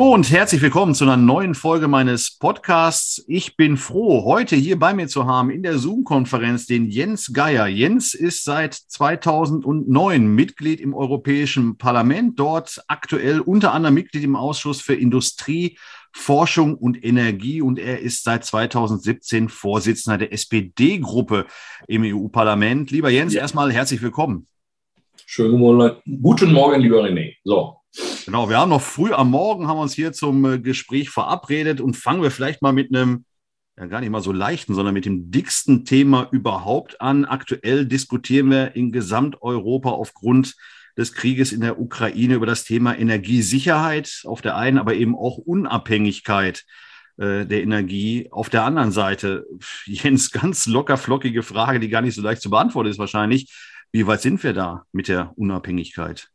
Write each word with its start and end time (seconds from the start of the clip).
Hallo 0.00 0.14
und 0.14 0.30
herzlich 0.30 0.62
willkommen 0.62 0.94
zu 0.94 1.04
einer 1.04 1.18
neuen 1.18 1.54
Folge 1.54 1.86
meines 1.86 2.38
Podcasts. 2.38 3.22
Ich 3.28 3.58
bin 3.58 3.76
froh, 3.76 4.24
heute 4.24 4.56
hier 4.56 4.78
bei 4.78 4.94
mir 4.94 5.08
zu 5.08 5.26
haben 5.26 5.50
in 5.50 5.62
der 5.62 5.76
Zoom-Konferenz 5.76 6.64
den 6.64 6.88
Jens 6.88 7.34
Geier. 7.34 7.66
Jens 7.66 8.14
ist 8.14 8.44
seit 8.44 8.72
2009 8.72 10.26
Mitglied 10.26 10.80
im 10.80 10.94
Europäischen 10.94 11.76
Parlament, 11.76 12.40
dort 12.40 12.82
aktuell 12.88 13.40
unter 13.40 13.74
anderem 13.74 13.92
Mitglied 13.92 14.24
im 14.24 14.36
Ausschuss 14.36 14.80
für 14.80 14.94
Industrie, 14.94 15.76
Forschung 16.14 16.76
und 16.76 17.04
Energie 17.04 17.60
und 17.60 17.78
er 17.78 18.00
ist 18.00 18.24
seit 18.24 18.46
2017 18.46 19.50
Vorsitzender 19.50 20.16
der 20.16 20.32
SPD-Gruppe 20.32 21.44
im 21.88 22.04
EU-Parlament. 22.04 22.90
Lieber 22.90 23.10
Jens, 23.10 23.34
ja. 23.34 23.42
erstmal 23.42 23.70
herzlich 23.70 24.00
willkommen. 24.00 24.46
Schönen 25.26 25.58
guten 26.22 26.52
Morgen, 26.54 26.80
lieber 26.80 27.04
René. 27.04 27.34
So, 27.44 27.79
Genau, 28.24 28.48
wir 28.48 28.58
haben 28.58 28.68
noch 28.68 28.82
früh 28.82 29.12
am 29.12 29.30
Morgen, 29.30 29.66
haben 29.66 29.78
uns 29.78 29.94
hier 29.94 30.12
zum 30.12 30.44
äh, 30.44 30.58
Gespräch 30.58 31.10
verabredet 31.10 31.80
und 31.80 31.96
fangen 31.96 32.22
wir 32.22 32.30
vielleicht 32.30 32.62
mal 32.62 32.72
mit 32.72 32.94
einem, 32.94 33.24
ja 33.76 33.86
gar 33.86 34.00
nicht 34.00 34.10
mal 34.10 34.20
so 34.20 34.32
leichten, 34.32 34.74
sondern 34.74 34.94
mit 34.94 35.04
dem 35.04 35.30
dicksten 35.30 35.84
Thema 35.84 36.28
überhaupt 36.30 37.00
an. 37.00 37.24
Aktuell 37.24 37.86
diskutieren 37.86 38.50
wir 38.50 38.76
in 38.76 38.92
Gesamteuropa 38.92 39.90
aufgrund 39.90 40.54
des 40.96 41.12
Krieges 41.14 41.52
in 41.52 41.60
der 41.60 41.80
Ukraine 41.80 42.34
über 42.34 42.46
das 42.46 42.64
Thema 42.64 42.96
Energiesicherheit 42.96 44.22
auf 44.24 44.42
der 44.42 44.56
einen, 44.56 44.78
aber 44.78 44.94
eben 44.94 45.16
auch 45.16 45.38
Unabhängigkeit 45.38 46.64
äh, 47.16 47.46
der 47.46 47.62
Energie 47.62 48.28
auf 48.30 48.50
der 48.50 48.64
anderen 48.64 48.92
Seite. 48.92 49.46
Jens, 49.86 50.30
ganz 50.30 50.66
locker 50.66 50.96
flockige 50.96 51.42
Frage, 51.42 51.80
die 51.80 51.88
gar 51.88 52.02
nicht 52.02 52.14
so 52.14 52.22
leicht 52.22 52.42
zu 52.42 52.50
beantworten 52.50 52.90
ist 52.90 52.98
wahrscheinlich. 52.98 53.52
Wie 53.92 54.06
weit 54.06 54.20
sind 54.20 54.42
wir 54.44 54.52
da 54.52 54.84
mit 54.92 55.08
der 55.08 55.32
Unabhängigkeit? 55.36 56.30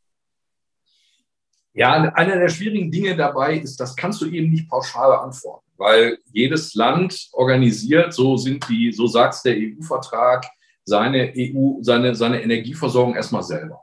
Ja, 1.76 1.92
einer 1.92 2.40
der 2.40 2.48
schwierigen 2.48 2.90
Dinge 2.90 3.18
dabei 3.18 3.58
ist, 3.58 3.78
das 3.82 3.96
kannst 3.98 4.22
du 4.22 4.28
eben 4.28 4.50
nicht 4.50 4.70
pauschal 4.70 5.10
beantworten, 5.10 5.66
weil 5.76 6.18
jedes 6.32 6.74
Land 6.74 7.28
organisiert, 7.34 8.14
so 8.14 8.38
sind 8.38 8.66
die, 8.70 8.94
so 8.94 9.08
sagt 9.08 9.44
der 9.44 9.58
EU-Vertrag, 9.58 10.46
seine 10.86 11.34
EU, 11.38 11.82
seine, 11.82 12.16
seine 12.16 12.42
Energieversorgung 12.42 13.16
erstmal 13.16 13.44
selber. 13.44 13.82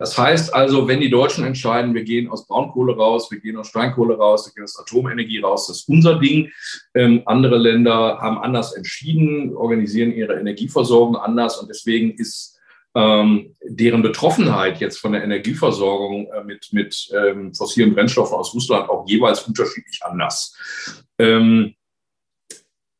Das 0.00 0.16
heißt 0.18 0.54
also, 0.54 0.88
wenn 0.88 0.98
die 0.98 1.10
Deutschen 1.10 1.44
entscheiden, 1.44 1.94
wir 1.94 2.02
gehen 2.02 2.30
aus 2.30 2.48
Braunkohle 2.48 2.96
raus, 2.96 3.30
wir 3.30 3.38
gehen 3.38 3.58
aus 3.58 3.68
Steinkohle 3.68 4.16
raus, 4.16 4.46
wir 4.46 4.54
gehen 4.54 4.64
aus 4.64 4.80
Atomenergie 4.80 5.40
raus, 5.40 5.68
das 5.68 5.80
ist 5.80 5.88
unser 5.88 6.18
Ding. 6.18 6.50
Ähm, 6.94 7.22
andere 7.26 7.58
Länder 7.58 8.18
haben 8.18 8.38
anders 8.38 8.72
entschieden, 8.72 9.54
organisieren 9.54 10.12
ihre 10.12 10.40
Energieversorgung 10.40 11.16
anders 11.16 11.58
und 11.58 11.68
deswegen 11.68 12.12
ist 12.12 12.58
ähm, 12.94 13.56
deren 13.62 14.02
Betroffenheit 14.02 14.80
jetzt 14.80 14.98
von 14.98 15.12
der 15.12 15.22
Energieversorgung 15.22 16.26
äh, 16.32 16.44
mit, 16.44 16.72
mit 16.72 17.08
ähm, 17.14 17.54
fossilen 17.54 17.94
Brennstoffen 17.94 18.36
aus 18.36 18.52
Russland 18.54 18.88
auch 18.88 19.06
jeweils 19.06 19.42
unterschiedlich 19.42 20.00
anders. 20.02 20.56
Ähm, 21.18 21.74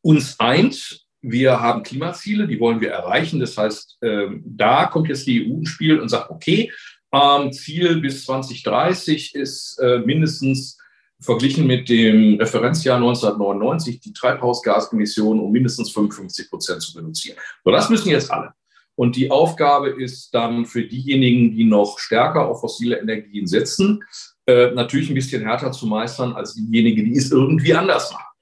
uns 0.02 0.38
eint, 0.38 1.04
wir 1.22 1.60
haben 1.60 1.82
Klimaziele, 1.82 2.46
die 2.46 2.60
wollen 2.60 2.80
wir 2.80 2.90
erreichen. 2.90 3.40
Das 3.40 3.58
heißt, 3.58 3.98
ähm, 4.02 4.42
da 4.46 4.86
kommt 4.86 5.08
jetzt 5.08 5.26
die 5.26 5.46
EU 5.46 5.58
ins 5.58 5.68
Spiel 5.68 5.98
und 5.98 6.08
sagt, 6.08 6.30
okay, 6.30 6.72
ähm, 7.12 7.52
Ziel 7.52 8.00
bis 8.00 8.24
2030 8.24 9.34
ist 9.34 9.78
äh, 9.78 9.98
mindestens 9.98 10.78
verglichen 11.20 11.66
mit 11.66 11.88
dem 11.88 12.38
Referenzjahr 12.38 12.96
1999 12.96 14.00
die 14.00 14.12
Treibhausgasemissionen 14.12 15.42
um 15.42 15.52
mindestens 15.52 15.90
55 15.90 16.48
Prozent 16.48 16.82
zu 16.82 16.96
reduzieren. 16.96 17.38
So, 17.64 17.70
das 17.70 17.90
müssen 17.90 18.08
jetzt 18.08 18.30
alle. 18.30 18.54
Und 19.00 19.16
die 19.16 19.30
Aufgabe 19.30 19.88
ist 19.88 20.34
dann 20.34 20.66
für 20.66 20.82
diejenigen, 20.82 21.56
die 21.56 21.64
noch 21.64 21.98
stärker 21.98 22.46
auf 22.46 22.60
fossile 22.60 22.98
Energien 22.98 23.46
setzen, 23.46 24.04
äh, 24.44 24.72
natürlich 24.72 25.08
ein 25.08 25.14
bisschen 25.14 25.40
härter 25.40 25.72
zu 25.72 25.86
meistern 25.86 26.34
als 26.34 26.52
diejenigen, 26.52 27.06
die 27.06 27.16
es 27.16 27.32
irgendwie 27.32 27.72
anders 27.72 28.12
machen. 28.12 28.36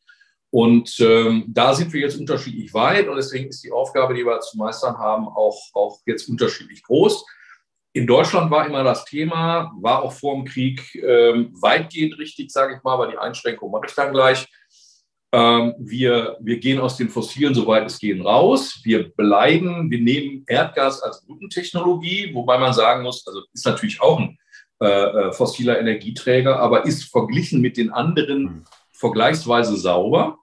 Und 0.51 0.99
ähm, 0.99 1.45
da 1.47 1.73
sind 1.75 1.93
wir 1.93 2.01
jetzt 2.01 2.19
unterschiedlich 2.19 2.75
weit 2.75 3.07
und 3.07 3.15
deswegen 3.15 3.51
ist 3.51 3.63
die 3.63 3.71
Aufgabe, 3.71 4.15
die 4.15 4.27
wir 4.27 4.41
zu 4.41 4.59
meistern 4.59 4.99
haben, 4.99 5.29
auch, 5.29 5.61
auch 5.75 6.01
jetzt 6.07 6.29
unterschiedlich 6.29 6.83
groß. 6.83 7.25
In 7.93 8.09
Deutschland 8.09 8.51
war 8.51 8.67
immer 8.67 8.83
das 8.83 9.05
Thema, 9.05 9.73
war 9.81 10.03
auch 10.03 10.13
vor 10.13 10.35
dem 10.35 10.45
Krieg 10.45 10.93
ähm, 10.97 11.53
weitgehend 11.61 12.19
richtig, 12.19 12.51
sage 12.51 12.75
ich 12.75 12.83
mal, 12.83 12.95
aber 12.95 13.07
die 13.07 13.17
Einschränkung 13.17 13.71
mache 13.71 13.87
ich 13.87 13.95
dann 13.95 14.13
gleich. 14.13 14.49
Ähm, 15.31 15.75
wir, 15.79 16.39
wir 16.41 16.59
gehen 16.59 16.81
aus 16.81 16.97
den 16.97 17.11
Fossilen, 17.11 17.55
soweit 17.55 17.87
es 17.87 17.99
gehen, 17.99 18.23
raus. 18.23 18.81
Wir 18.83 19.11
bleiben, 19.11 19.91
wir 19.91 20.01
nehmen 20.01 20.45
Erdgas 20.47 21.03
als 21.03 21.25
Brückentechnologie, 21.27 22.35
wobei 22.35 22.57
man 22.59 22.73
sagen 22.73 23.03
muss, 23.03 23.27
also 23.27 23.43
ist 23.53 23.67
natürlich 23.67 24.01
auch 24.01 24.19
ein 24.19 24.39
äh, 24.81 24.87
äh 24.87 25.33
fossiler 25.33 25.79
Energieträger, 25.79 26.59
aber 26.59 26.87
ist 26.87 27.11
verglichen 27.11 27.61
mit 27.61 27.77
den 27.77 27.91
anderen 27.91 28.49
hm. 28.49 28.65
vergleichsweise 28.93 29.77
sauber 29.77 30.39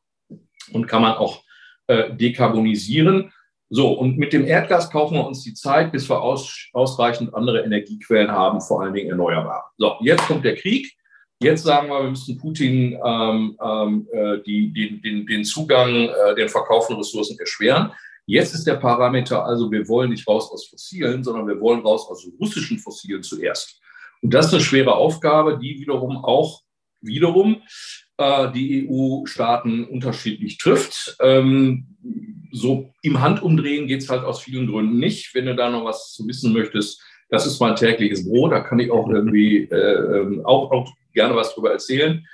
und 0.71 0.87
kann 0.87 1.01
man 1.01 1.13
auch 1.13 1.43
äh, 1.87 2.13
dekarbonisieren. 2.13 3.31
So, 3.69 3.91
und 3.91 4.19
mit 4.19 4.33
dem 4.33 4.45
Erdgas 4.45 4.91
kaufen 4.91 5.15
wir 5.15 5.25
uns 5.25 5.43
die 5.43 5.55
Zeit, 5.55 5.91
bis 5.91 6.07
wir 6.07 6.21
aus, 6.21 6.69
ausreichend 6.73 7.33
andere 7.33 7.63
Energiequellen 7.63 8.31
haben, 8.31 8.61
vor 8.61 8.83
allen 8.83 8.93
Dingen 8.93 9.09
erneuerbar. 9.09 9.71
So, 9.77 9.95
jetzt 10.01 10.27
kommt 10.27 10.45
der 10.45 10.55
Krieg. 10.55 10.95
Jetzt 11.45 11.63
sagen 11.63 11.89
wir, 11.89 12.01
wir 12.01 12.09
müssen 12.09 12.39
Putin 12.39 12.97
ähm, 13.05 13.55
ähm, 13.63 14.07
äh, 14.11 14.41
die, 14.43 14.73
den, 14.73 14.99
den, 15.03 15.27
den 15.27 15.45
Zugang, 15.45 16.09
äh, 16.09 16.33
den 16.33 16.49
Verkauf 16.49 16.87
von 16.87 16.95
Ressourcen 16.95 17.37
erschweren. 17.37 17.91
Jetzt 18.25 18.55
ist 18.55 18.65
der 18.65 18.77
Parameter 18.77 19.45
also, 19.45 19.71
wir 19.71 19.87
wollen 19.87 20.09
nicht 20.09 20.27
raus 20.27 20.49
aus 20.51 20.65
Fossilen, 20.65 21.23
sondern 21.23 21.47
wir 21.47 21.61
wollen 21.61 21.81
raus 21.81 22.07
aus 22.09 22.27
russischen 22.39 22.79
Fossilen 22.79 23.21
zuerst. 23.21 23.79
Und 24.23 24.33
das 24.33 24.47
ist 24.47 24.53
eine 24.55 24.63
schwere 24.63 24.95
Aufgabe, 24.95 25.59
die 25.59 25.79
wiederum 25.79 26.17
auch 26.17 26.63
wiederum 26.99 27.61
äh, 28.17 28.51
die 28.51 28.89
EU-Staaten 28.89 29.85
unterschiedlich 29.85 30.57
trifft. 30.57 31.15
Ähm, 31.21 31.95
so 32.51 32.91
im 33.03 33.21
Handumdrehen 33.21 33.85
geht 33.85 34.01
es 34.01 34.09
halt 34.09 34.23
aus 34.23 34.41
vielen 34.41 34.65
Gründen 34.65 34.97
nicht. 34.97 35.35
Wenn 35.35 35.45
du 35.45 35.55
da 35.55 35.69
noch 35.69 35.85
was 35.85 36.19
wissen 36.25 36.53
möchtest, 36.53 36.99
das 37.29 37.45
ist 37.45 37.59
mein 37.59 37.75
tägliches 37.75 38.27
Brot. 38.27 38.51
Da 38.51 38.61
kann 38.61 38.79
ich 38.79 38.91
auch 38.91 39.09
irgendwie 39.09 39.63
äh, 39.63 40.19
ähm, 40.19 40.45
auch, 40.45 40.71
auch 40.71 40.91
gerne 41.13 41.35
was 41.35 41.51
darüber 41.51 41.71
erzählen. 41.71 42.25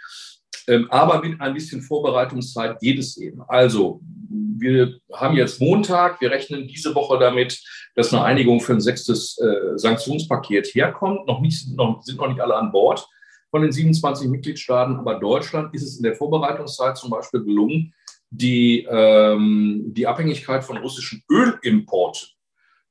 Ähm, 0.68 0.88
aber 0.90 1.22
mit 1.22 1.40
ein 1.42 1.54
bisschen 1.54 1.82
Vorbereitungszeit 1.82 2.80
geht 2.80 3.00
es 3.00 3.18
eben. 3.18 3.42
Also, 3.48 4.02
wir 4.30 5.00
haben 5.14 5.36
jetzt 5.36 5.60
Montag. 5.60 6.22
Wir 6.22 6.32
rechnen 6.32 6.68
diese 6.68 6.94
Woche 6.94 7.18
damit, 7.20 7.60
dass 7.96 8.14
eine 8.14 8.24
Einigung 8.24 8.62
für 8.62 8.74
ein 8.74 8.82
sechstes 8.82 9.38
äh, 9.40 9.78
Sanktionspaket 9.78 10.68
herkommt. 10.76 11.26
Noch 11.28 11.42
nicht, 11.42 11.76
noch, 11.76 12.04
sind 12.04 12.18
noch 12.18 12.28
nicht 12.28 12.42
alle 12.42 12.56
an 12.56 12.72
Bord 12.72 13.08
von 13.50 13.64
den 13.64 13.72
27 13.72 14.30
Mitgliedstaaten. 14.30 14.98
Aber 14.98 15.20
Deutschland 15.20 15.74
ist 15.74 15.84
es 15.84 15.98
in 15.98 16.04
der 16.04 16.16
Vorbereitungszeit 16.16 16.98
zum 16.98 17.10
Beispiel 17.10 17.44
gelungen, 17.44 17.94
die, 18.30 18.88
ähm, 18.90 19.86
die 19.88 20.08
Abhängigkeit 20.08 20.64
von 20.64 20.78
russischen 20.78 21.24
Ölimporten 21.30 22.30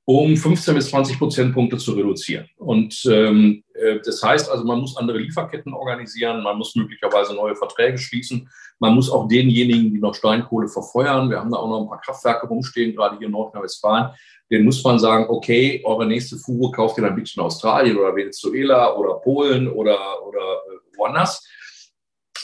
um 0.05 0.37
15 0.37 0.75
bis 0.75 0.91
20 0.91 1.19
Prozentpunkte 1.19 1.79
zu 1.79 1.93
reduzieren. 1.93 2.49
Und 2.57 3.05
ähm, 3.07 3.63
äh, 3.75 4.01
das 4.05 4.23
heißt 4.23 4.51
also, 4.51 4.65
man 4.65 4.81
muss 4.81 4.97
andere 4.97 5.19
Lieferketten 5.19 5.73
organisieren, 5.73 6.43
man 6.43 6.59
muss 6.59 6.75
möglicherweise 6.75 7.35
neue 7.35 7.55
Verträge 7.55 7.99
schließen, 7.99 8.49
man 8.79 8.95
muss 8.95 9.11
auch 9.11 9.29
denjenigen, 9.29 9.93
die 9.93 10.01
noch 10.01 10.15
Steinkohle 10.15 10.69
verfeuern, 10.69 11.31
wir 11.31 11.39
haben 11.39 11.51
da 11.51 11.59
auch 11.59 11.69
noch 11.69 11.83
ein 11.83 11.89
paar 11.89 12.01
Kraftwerke 12.01 12.47
rumstehen, 12.49 12.97
gerade 12.97 13.19
hier 13.19 13.27
in 13.27 13.33
Nordrhein-Westfalen, 13.33 14.11
den 14.51 14.65
muss 14.65 14.83
man 14.83 14.99
sagen, 14.99 15.27
okay, 15.29 15.81
eure 15.85 16.07
nächste 16.07 16.37
Fuhre 16.37 16.73
kauft 16.73 16.99
ihr 16.99 17.05
dann 17.05 17.15
bitte 17.15 17.33
in 17.37 17.43
Australien 17.43 17.97
oder 17.97 18.15
Venezuela 18.15 18.97
oder 18.97 19.15
Polen 19.15 19.69
oder, 19.69 20.27
oder 20.27 20.41
äh, 20.41 20.99
woanders. 20.99 21.47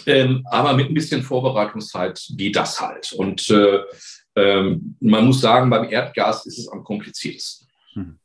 Ähm, 0.06 0.44
aber 0.50 0.74
mit 0.74 0.88
ein 0.88 0.94
bisschen 0.94 1.22
Vorbereitungszeit 1.22 2.24
geht 2.36 2.54
das 2.54 2.80
halt. 2.80 3.12
Und 3.12 3.50
äh, 3.50 3.80
ähm, 4.36 4.96
man 5.00 5.26
muss 5.26 5.40
sagen, 5.40 5.70
beim 5.70 5.88
Erdgas 5.90 6.46
ist 6.46 6.58
es 6.58 6.68
am 6.68 6.84
kompliziertesten. 6.84 7.66
Hm. 7.94 8.18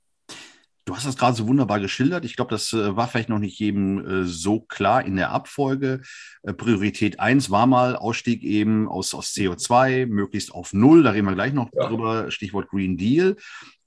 Du 0.85 0.95
hast 0.95 1.05
das 1.05 1.15
gerade 1.15 1.37
so 1.37 1.47
wunderbar 1.47 1.79
geschildert. 1.79 2.25
Ich 2.25 2.35
glaube, 2.35 2.51
das 2.51 2.73
äh, 2.73 2.95
war 2.95 3.07
vielleicht 3.07 3.29
noch 3.29 3.39
nicht 3.39 3.57
jedem 3.59 4.23
äh, 4.23 4.25
so 4.25 4.61
klar 4.61 5.05
in 5.05 5.15
der 5.15 5.29
Abfolge. 5.29 6.01
Äh, 6.43 6.53
Priorität 6.53 7.19
1 7.19 7.49
war 7.49 7.67
mal 7.67 7.95
Ausstieg 7.95 8.43
eben 8.43 8.89
aus, 8.89 9.13
aus 9.13 9.31
CO2, 9.31 10.07
möglichst 10.07 10.53
auf 10.53 10.73
Null. 10.73 11.03
Da 11.03 11.11
reden 11.11 11.27
wir 11.27 11.35
gleich 11.35 11.53
noch 11.53 11.69
ja. 11.73 11.87
drüber. 11.87 12.31
Stichwort 12.31 12.69
Green 12.69 12.97
Deal. 12.97 13.37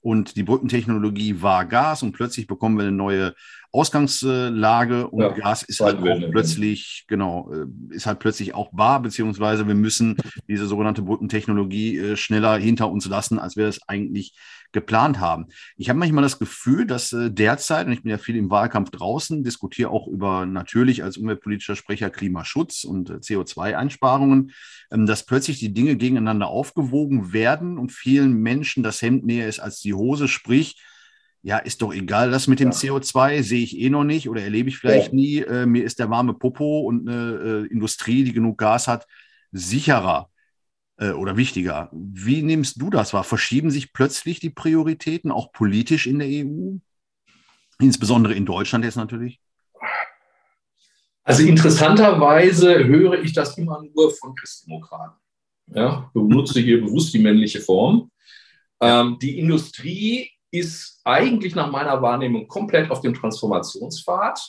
Und 0.05 0.35
die 0.35 0.43
Brückentechnologie 0.43 1.41
war 1.41 1.65
Gas 1.65 2.03
und 2.03 2.11
plötzlich 2.11 2.45
bekommen 2.45 2.77
wir 2.77 2.83
eine 2.83 2.91
neue 2.91 3.33
Ausgangslage 3.71 5.07
und 5.07 5.19
ja, 5.19 5.29
Gas 5.29 5.63
ist 5.63 5.79
halt 5.79 5.97
auch 5.97 6.29
plötzlich, 6.29 7.05
genau, 7.07 7.51
äh, 7.51 7.65
ist 7.89 8.05
halt 8.05 8.19
plötzlich 8.19 8.53
auch 8.53 8.69
wahr, 8.71 9.01
beziehungsweise 9.01 9.67
wir 9.67 9.73
müssen 9.73 10.15
diese 10.47 10.67
sogenannte 10.67 11.01
Brückentechnologie 11.01 11.97
äh, 11.97 12.17
schneller 12.17 12.55
hinter 12.59 12.91
uns 12.91 13.07
lassen, 13.07 13.39
als 13.39 13.57
wir 13.57 13.65
das 13.65 13.79
eigentlich 13.87 14.37
geplant 14.75 15.19
haben. 15.19 15.47
Ich 15.77 15.89
habe 15.89 15.97
manchmal 15.97 16.21
das 16.21 16.37
Gefühl, 16.37 16.85
dass 16.85 17.11
äh, 17.13 17.31
derzeit, 17.31 17.87
und 17.87 17.93
ich 17.93 18.03
bin 18.03 18.11
ja 18.11 18.19
viel 18.19 18.35
im 18.35 18.51
Wahlkampf 18.51 18.91
draußen, 18.91 19.43
diskutiere 19.43 19.89
auch 19.89 20.07
über 20.07 20.45
natürlich 20.45 21.03
als 21.03 21.17
umweltpolitischer 21.17 21.75
Sprecher 21.75 22.11
Klimaschutz 22.11 22.83
und 22.83 23.09
CO2-Einsparungen, 23.09 24.51
ähm, 24.91 25.07
dass 25.07 25.25
plötzlich 25.25 25.57
die 25.57 25.73
Dinge 25.73 25.95
gegeneinander 25.95 26.47
aufgewogen 26.47 27.33
werden 27.33 27.79
und 27.79 27.91
vielen 27.91 28.33
Menschen 28.33 28.83
das 28.83 29.01
Hemd 29.01 29.25
näher 29.25 29.47
ist 29.47 29.59
als 29.59 29.79
die 29.79 29.95
Hose, 29.95 30.27
sprich, 30.27 30.79
ja, 31.41 31.57
ist 31.57 31.81
doch 31.81 31.93
egal, 31.93 32.31
das 32.31 32.47
mit 32.47 32.59
dem 32.59 32.71
ja. 32.71 32.75
CO2 32.75 33.43
sehe 33.43 33.63
ich 33.63 33.79
eh 33.79 33.89
noch 33.89 34.03
nicht 34.03 34.29
oder 34.29 34.41
erlebe 34.41 34.67
ich 34.67 34.77
vielleicht 34.77 35.09
ja. 35.09 35.15
nie. 35.15 35.37
Äh, 35.37 35.65
mir 35.65 35.83
ist 35.83 35.99
der 35.99 36.09
warme 36.09 36.33
Popo 36.33 36.81
und 36.81 37.07
eine 37.07 37.65
äh, 37.65 37.71
Industrie, 37.71 38.23
die 38.23 38.33
genug 38.33 38.57
Gas 38.57 38.87
hat, 38.87 39.07
sicherer 39.51 40.29
äh, 40.97 41.11
oder 41.11 41.37
wichtiger. 41.37 41.89
Wie 41.91 42.41
nimmst 42.41 42.81
du 42.81 42.89
das 42.89 43.13
wahr? 43.13 43.23
Verschieben 43.23 43.71
sich 43.71 43.93
plötzlich 43.93 44.39
die 44.39 44.49
Prioritäten 44.49 45.31
auch 45.31 45.51
politisch 45.51 46.07
in 46.07 46.19
der 46.19 46.27
EU? 46.27 46.77
Insbesondere 47.79 48.33
in 48.33 48.45
Deutschland 48.45 48.85
jetzt 48.85 48.95
natürlich? 48.95 49.39
Also 51.23 51.43
interessanterweise 51.43 52.85
höre 52.85 53.21
ich 53.23 53.33
das 53.33 53.57
immer 53.57 53.83
nur 53.95 54.11
von 54.11 54.35
Christdemokraten. 54.35 55.17
Ja, 55.67 56.11
benutze 56.13 56.59
hier 56.59 56.81
bewusst 56.81 57.13
die 57.13 57.19
männliche 57.19 57.59
Form. 57.59 58.11
Ähm, 58.79 59.17
die 59.19 59.39
Industrie 59.39 60.29
ist 60.51 61.01
eigentlich 61.03 61.55
nach 61.55 61.71
meiner 61.71 62.01
Wahrnehmung 62.01 62.47
komplett 62.47 62.91
auf 62.91 63.01
dem 63.01 63.15
Transformationspfad. 63.15 64.39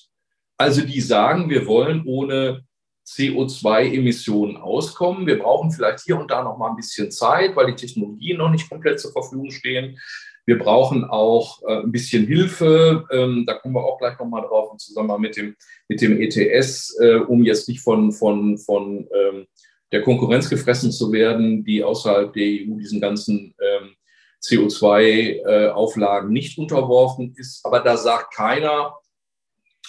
Also 0.58 0.82
die 0.82 1.00
sagen, 1.00 1.49
wir 1.49 1.66
wollen 1.66 2.02
ohne 2.04 2.65
CO2-Emissionen 3.06 4.56
auskommen. 4.56 5.26
Wir 5.26 5.38
brauchen 5.38 5.70
vielleicht 5.70 6.00
hier 6.00 6.19
und 6.19 6.31
da 6.31 6.43
noch 6.43 6.58
mal 6.58 6.70
ein 6.70 6.76
bisschen 6.76 7.11
Zeit, 7.11 7.55
weil 7.55 7.67
die 7.67 7.76
Technologien 7.76 8.38
noch 8.38 8.50
nicht 8.50 8.69
komplett 8.69 9.00
zur 9.00 9.12
Verfügung 9.12 9.50
stehen. 9.50 9.99
Wir 10.44 10.58
brauchen 10.58 11.05
auch 11.05 11.62
äh, 11.62 11.82
ein 11.82 11.93
bisschen 11.93 12.26
Hilfe. 12.26 13.05
Ähm, 13.11 13.44
da 13.47 13.55
kommen 13.55 13.75
wir 13.75 13.85
auch 13.85 13.99
gleich 13.99 14.19
noch 14.19 14.26
mal 14.26 14.43
drauf 14.43 14.70
im 14.73 14.79
Zusammenhang 14.79 15.20
mit 15.20 15.37
dem, 15.37 15.56
mit 15.88 16.00
dem 16.00 16.20
ETS, 16.20 16.97
äh, 17.00 17.17
um 17.17 17.43
jetzt 17.43 17.69
nicht 17.69 17.81
von, 17.81 18.12
von, 18.12 18.56
von 18.58 19.09
ähm, 19.12 19.47
der 19.93 20.02
Konkurrenz 20.02 20.49
gefressen 20.49 20.93
zu 20.93 21.12
werden, 21.12 21.64
die 21.64 21.82
außerhalb 21.82 22.32
der 22.32 22.44
EU 22.44 22.76
diesen 22.76 23.00
ganzen 23.00 23.55
ähm, 23.61 23.97
CO2-Auflagen 24.43 26.31
äh, 26.31 26.32
nicht 26.32 26.59
unterworfen 26.59 27.35
ist. 27.37 27.64
Aber 27.64 27.81
da 27.81 27.97
sagt 27.97 28.35
keiner, 28.35 28.94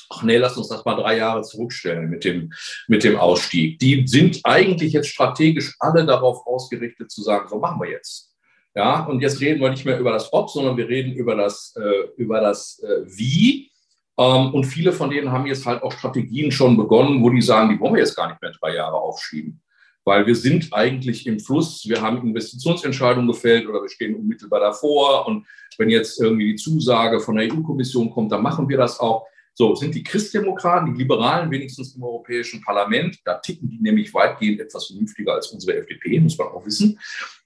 ach 0.10 0.24
nee, 0.24 0.38
lass 0.38 0.58
uns 0.58 0.70
das 0.70 0.86
mal 0.86 0.96
drei 0.96 1.18
Jahre 1.18 1.44
zurückstellen 1.44 2.10
mit 2.10 2.24
dem, 2.24 2.52
mit 2.88 3.04
dem 3.04 3.18
Ausstieg. 3.18 3.80
Die 3.80 4.08
sind 4.08 4.40
eigentlich 4.44 4.94
jetzt 4.94 5.10
strategisch 5.10 5.76
alle 5.80 6.06
darauf 6.06 6.46
ausgerichtet 6.46 7.12
zu 7.12 7.22
sagen, 7.22 7.48
so 7.50 7.60
machen 7.60 7.82
wir 7.82 7.90
jetzt. 7.90 8.34
Ja, 8.76 9.06
und 9.06 9.22
jetzt 9.22 9.42
reden 9.42 9.60
wir 9.60 9.72
nicht 9.72 9.86
mehr 9.86 10.00
über 10.00 10.12
das 10.12 10.32
Ob, 10.32 10.50
sondern 10.50 10.78
wir 10.78 10.88
reden 10.88 11.14
über 11.14 11.36
das, 11.36 11.76
äh, 11.76 12.22
über 12.22 12.42
das 12.42 12.80
äh, 12.80 13.02
Wie. 13.06 13.72
Ähm, 14.20 14.54
und 14.54 14.66
viele 14.66 14.92
von 14.92 15.10
denen 15.10 15.32
haben 15.32 15.48
jetzt 15.48 15.66
halt 15.66 15.82
auch 15.82 15.92
Strategien 15.92 16.52
schon 16.52 16.78
begonnen, 16.78 17.24
wo 17.24 17.30
die 17.30 17.42
sagen, 17.42 17.70
die 17.70 17.80
wollen 17.80 17.96
wir 17.96 18.02
jetzt 18.02 18.16
gar 18.16 18.30
nicht 18.30 18.42
mehr 18.42 18.52
drei 18.52 18.76
Jahre 18.76 18.98
aufschieben 18.98 19.62
weil 20.08 20.26
wir 20.26 20.36
sind 20.36 20.70
eigentlich 20.72 21.28
im 21.28 21.38
Fluss. 21.38 21.86
Wir 21.86 22.02
haben 22.02 22.26
Investitionsentscheidungen 22.26 23.28
gefällt 23.28 23.68
oder 23.68 23.82
wir 23.82 23.90
stehen 23.90 24.16
unmittelbar 24.16 24.62
davor. 24.62 25.28
Und 25.28 25.46
wenn 25.78 25.90
jetzt 25.90 26.22
irgendwie 26.22 26.54
die 26.54 26.56
Zusage 26.56 27.20
von 27.20 27.36
der 27.36 27.52
EU-Kommission 27.52 28.10
kommt, 28.10 28.32
dann 28.32 28.42
machen 28.42 28.70
wir 28.70 28.78
das 28.78 29.02
auch. 29.02 29.26
So, 29.60 29.74
sind 29.74 29.96
die 29.96 30.04
Christdemokraten, 30.04 30.94
die 30.94 31.00
Liberalen 31.00 31.50
wenigstens 31.50 31.96
im 31.96 32.04
Europäischen 32.04 32.62
Parlament, 32.62 33.18
da 33.26 33.40
ticken 33.40 33.68
die 33.68 33.82
nämlich 33.82 34.14
weitgehend 34.14 34.62
etwas 34.62 34.86
vernünftiger 34.86 35.34
als 35.34 35.48
unsere 35.48 35.80
FDP, 35.80 36.20
muss 36.20 36.38
man 36.38 36.50
auch 36.50 36.64
wissen, 36.64 37.00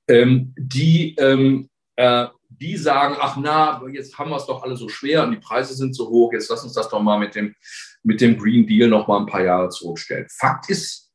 ähm, 0.10 0.54
die, 0.58 1.16
ähm, 1.16 1.70
äh, 1.96 2.28
die 2.50 2.76
sagen, 2.76 3.16
ach 3.18 3.38
na, 3.38 3.82
jetzt 3.94 4.20
haben 4.20 4.30
wir 4.30 4.36
es 4.36 4.46
doch 4.46 4.62
alle 4.62 4.76
so 4.76 4.90
schwer 4.90 5.24
und 5.24 5.32
die 5.32 5.38
Preise 5.38 5.74
sind 5.74 5.96
so 5.96 6.10
hoch, 6.10 6.34
jetzt 6.34 6.50
lass 6.50 6.66
uns 6.66 6.74
das 6.74 6.90
doch 6.90 7.02
mal 7.02 7.18
mit 7.18 7.34
dem, 7.34 7.56
mit 8.04 8.20
dem 8.20 8.38
Green 8.38 8.68
Deal 8.68 8.90
noch 8.90 9.08
mal 9.08 9.22
ein 9.22 9.26
paar 9.26 9.46
Jahre 9.46 9.70
zurückstellen. 9.70 10.28
Fakt 10.30 10.70
ist, 10.70 11.14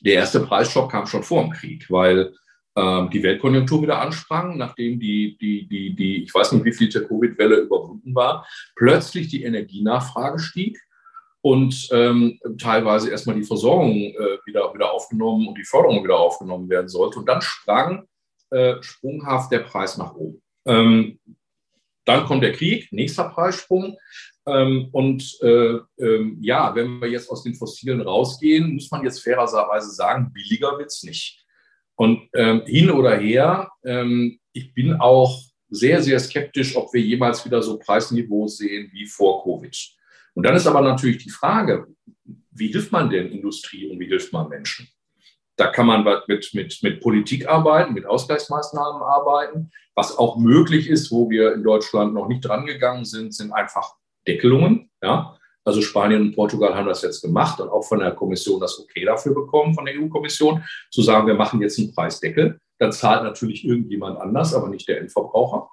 der 0.00 0.16
erste 0.16 0.40
Preisschock 0.40 0.90
kam 0.90 1.06
schon 1.06 1.22
vor 1.22 1.44
dem 1.44 1.52
Krieg, 1.52 1.86
weil 1.88 2.34
die 2.76 3.22
Weltkonjunktur 3.22 3.82
wieder 3.82 4.00
ansprang, 4.00 4.56
nachdem 4.56 4.98
die, 4.98 5.38
die, 5.38 5.68
die, 5.68 5.94
die, 5.94 6.24
ich 6.24 6.34
weiß 6.34 6.50
nicht, 6.52 6.64
wie 6.64 6.72
viel 6.72 6.88
der 6.88 7.04
Covid-Welle 7.06 7.56
überwunden 7.58 8.12
war, 8.16 8.48
plötzlich 8.74 9.28
die 9.28 9.44
Energienachfrage 9.44 10.40
stieg 10.40 10.80
und 11.44 11.88
ähm, 11.92 12.40
teilweise 12.58 13.10
erstmal 13.10 13.36
die 13.36 13.44
Versorgung 13.44 13.92
äh, 13.92 14.38
wieder, 14.46 14.72
wieder 14.72 14.90
aufgenommen 14.90 15.46
und 15.46 15.58
die 15.58 15.64
Förderung 15.64 16.02
wieder 16.02 16.16
aufgenommen 16.16 16.70
werden 16.70 16.88
sollte. 16.88 17.18
Und 17.18 17.28
dann 17.28 17.42
sprang 17.42 18.08
äh, 18.48 18.76
sprunghaft 18.80 19.52
der 19.52 19.58
Preis 19.58 19.98
nach 19.98 20.14
oben. 20.14 20.40
Ähm, 20.64 21.18
dann 22.06 22.24
kommt 22.24 22.42
der 22.42 22.52
Krieg, 22.52 22.90
nächster 22.92 23.28
Preissprung. 23.28 23.98
Ähm, 24.46 24.88
und 24.92 25.38
äh, 25.42 25.80
äh, 25.98 26.32
ja, 26.40 26.74
wenn 26.74 26.98
wir 27.00 27.10
jetzt 27.10 27.30
aus 27.30 27.42
den 27.42 27.54
Fossilen 27.54 28.00
rausgehen, 28.00 28.72
muss 28.72 28.90
man 28.90 29.04
jetzt 29.04 29.22
fairerweise 29.22 29.90
sagen, 29.90 30.32
billiger 30.32 30.78
wird 30.78 30.92
es 30.92 31.02
nicht. 31.02 31.43
Und 31.96 32.28
ähm, 32.34 32.62
hin 32.66 32.90
oder 32.90 33.16
her, 33.16 33.70
ähm, 33.84 34.38
ich 34.52 34.74
bin 34.74 34.94
auch 34.94 35.40
sehr, 35.68 36.02
sehr 36.02 36.18
skeptisch, 36.20 36.76
ob 36.76 36.92
wir 36.92 37.00
jemals 37.00 37.44
wieder 37.44 37.62
so 37.62 37.78
Preisniveaus 37.78 38.58
sehen 38.58 38.90
wie 38.92 39.06
vor 39.06 39.42
Covid. 39.44 39.76
Und 40.34 40.44
dann 40.44 40.56
ist 40.56 40.66
aber 40.66 40.80
natürlich 40.80 41.22
die 41.22 41.30
Frage, 41.30 41.86
wie 42.50 42.68
hilft 42.68 42.92
man 42.92 43.10
denn 43.10 43.30
Industrie 43.30 43.90
und 43.90 43.98
wie 43.98 44.06
hilft 44.06 44.32
man 44.32 44.48
Menschen? 44.48 44.88
Da 45.56 45.68
kann 45.68 45.86
man 45.86 46.04
mit, 46.26 46.50
mit, 46.52 46.78
mit 46.82 47.00
Politik 47.00 47.48
arbeiten, 47.48 47.94
mit 47.94 48.06
Ausgleichsmaßnahmen 48.06 49.02
arbeiten. 49.02 49.70
Was 49.94 50.16
auch 50.16 50.36
möglich 50.36 50.88
ist, 50.88 51.12
wo 51.12 51.30
wir 51.30 51.54
in 51.54 51.62
Deutschland 51.62 52.12
noch 52.12 52.26
nicht 52.26 52.44
drangegangen 52.44 53.04
sind, 53.04 53.32
sind 53.32 53.52
einfach 53.52 53.94
Deckelungen. 54.26 54.90
Ja? 55.00 55.38
Also 55.64 55.80
Spanien 55.80 56.22
und 56.22 56.34
Portugal 56.34 56.74
haben 56.74 56.88
das 56.88 57.02
jetzt 57.02 57.22
gemacht 57.22 57.60
und 57.60 57.68
auch 57.68 57.82
von 57.82 58.00
der 58.00 58.12
Kommission 58.12 58.60
das 58.60 58.78
Okay 58.78 59.04
dafür 59.04 59.34
bekommen, 59.34 59.74
von 59.74 59.84
der 59.84 59.94
EU-Kommission, 59.98 60.62
zu 60.90 61.02
sagen, 61.02 61.26
wir 61.26 61.34
machen 61.34 61.62
jetzt 61.62 61.78
einen 61.78 61.94
Preisdeckel. 61.94 62.60
Dann 62.78 62.92
zahlt 62.92 63.22
natürlich 63.22 63.64
irgendjemand 63.64 64.18
anders, 64.18 64.54
aber 64.54 64.68
nicht 64.68 64.88
der 64.88 65.00
Endverbraucher. 65.00 65.68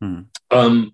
Hm. 0.00 0.28
Ähm, 0.50 0.92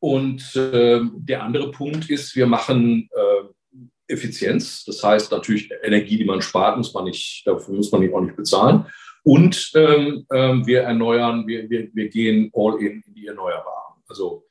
und 0.00 0.56
äh, 0.56 1.00
der 1.14 1.42
andere 1.42 1.70
Punkt 1.70 2.10
ist, 2.10 2.34
wir 2.36 2.46
machen 2.46 3.08
äh, 3.12 4.12
Effizienz. 4.12 4.84
Das 4.84 5.02
heißt 5.02 5.30
natürlich 5.30 5.70
Energie, 5.82 6.18
die 6.18 6.24
man 6.24 6.42
spart, 6.42 6.76
muss 6.76 6.92
man 6.92 7.04
nicht, 7.04 7.46
dafür 7.46 7.74
muss 7.74 7.90
man 7.92 8.12
auch 8.12 8.20
nicht 8.20 8.36
bezahlen. 8.36 8.86
Und 9.22 9.72
ähm, 9.74 10.26
äh, 10.30 10.66
wir 10.66 10.82
erneuern, 10.82 11.46
wir, 11.46 11.70
wir, 11.70 11.88
wir 11.94 12.08
gehen 12.08 12.50
all 12.54 12.78
in 12.80 13.02
in 13.06 13.14
die 13.14 13.26
Erneuerbaren. 13.26 14.02
Also 14.06 14.44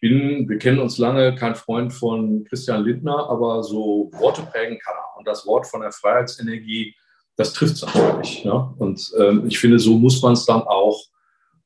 bin, 0.00 0.48
wir 0.48 0.58
kennen 0.58 0.78
uns 0.78 0.98
lange, 0.98 1.34
kein 1.34 1.54
Freund 1.54 1.92
von 1.92 2.44
Christian 2.44 2.84
Lindner, 2.84 3.28
aber 3.28 3.62
so 3.62 4.10
Worte 4.14 4.42
prägen 4.42 4.78
kann 4.78 4.94
er. 4.94 5.18
Und 5.18 5.26
das 5.26 5.46
Wort 5.46 5.66
von 5.66 5.80
der 5.80 5.92
Freiheitsenergie, 5.92 6.94
das 7.36 7.52
trifft 7.52 7.74
es 7.74 7.82
natürlich. 7.82 8.44
Ne? 8.44 8.74
Und 8.78 9.12
ähm, 9.18 9.46
ich 9.46 9.58
finde, 9.58 9.78
so 9.78 9.96
muss 9.96 10.20
man 10.22 10.32
es 10.32 10.44
dann 10.44 10.62
auch, 10.62 11.00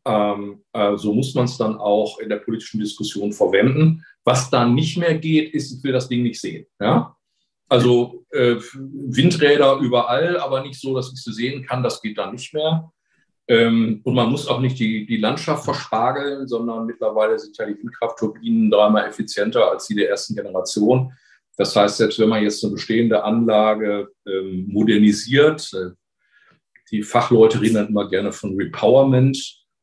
ähm, 0.05 0.62
äh, 0.73 0.97
so 0.97 1.12
muss 1.12 1.35
man 1.35 1.45
es 1.45 1.57
dann 1.57 1.77
auch 1.77 2.19
in 2.19 2.29
der 2.29 2.37
politischen 2.37 2.81
Diskussion 2.81 3.33
verwenden. 3.33 4.05
Was 4.25 4.51
dann 4.51 4.75
nicht 4.75 4.97
mehr 4.99 5.17
geht, 5.19 5.55
ist, 5.55 5.73
ich 5.73 5.85
will 5.85 5.93
das 5.93 6.09
Ding 6.09 6.23
nicht 6.23 6.41
sehen. 6.41 6.67
Ja? 6.81 7.17
Also 7.69 8.25
äh, 8.31 8.57
Windräder 8.75 9.79
überall, 9.79 10.39
aber 10.39 10.62
nicht 10.62 10.79
so, 10.79 10.95
dass 10.95 11.12
ich 11.12 11.23
sie 11.23 11.33
sehen 11.33 11.65
kann, 11.65 11.83
das 11.83 12.03
geht 12.03 12.19
dann 12.19 12.33
nicht 12.33 12.53
mehr. 12.53 12.93
Ähm, 13.53 14.01
und 14.05 14.15
man 14.15 14.31
muss 14.31 14.49
auch 14.49 14.61
nicht 14.61 14.79
die, 14.79 15.05
die 15.05 15.19
Landschaft 15.19 15.65
verspargeln, 15.67 16.49
sondern 16.49 16.87
mittlerweile 16.87 17.39
sind 17.39 17.55
ja 17.59 17.67
die 17.67 17.77
Windkraftturbinen 17.77 18.71
dreimal 18.71 19.07
effizienter 19.07 19.71
als 19.71 19.87
die 19.89 19.95
der 19.95 20.09
ersten 20.09 20.35
Generation. 20.35 21.13
Das 21.59 21.77
heißt, 21.77 21.99
selbst 21.99 22.19
wenn 22.19 22.31
man 22.31 22.43
jetzt 22.43 22.65
eine 22.65 22.73
bestehende 22.73 23.23
Anlage 23.23 24.09
ähm, 24.27 24.69
modernisiert, 24.69 25.71
äh, 25.75 25.91
die 26.91 27.03
Fachleute 27.03 27.61
reden 27.61 27.75
dann 27.75 27.89
immer 27.89 28.09
gerne 28.09 28.33
von 28.33 28.57
Repowerment, 28.57 29.37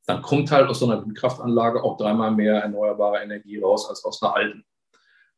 dann 0.08 0.24
kommt 0.24 0.50
halt 0.50 0.68
aus 0.68 0.80
so 0.80 0.90
einer 0.90 1.06
Windkraftanlage 1.06 1.84
auch 1.84 1.96
dreimal 1.98 2.32
mehr 2.32 2.56
erneuerbare 2.56 3.22
Energie 3.22 3.60
raus 3.60 3.88
als 3.88 4.04
aus 4.04 4.20
einer 4.24 4.36
alten. 4.36 4.64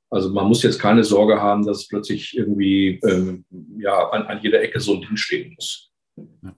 Also 0.10 0.30
man 0.30 0.48
muss 0.48 0.64
jetzt 0.64 0.80
keine 0.80 1.04
Sorge 1.04 1.42
haben, 1.42 1.66
dass 1.66 1.86
plötzlich 1.86 2.38
irgendwie 2.38 3.02
ähm, 3.04 3.44
ja, 3.78 4.10
an, 4.12 4.24
an 4.24 4.40
jeder 4.42 4.62
Ecke 4.62 4.80
so 4.80 4.94
ein 4.94 5.02
Ding 5.02 5.18
stehen 5.18 5.54
muss. 5.54 5.92
Ja. 6.16 6.56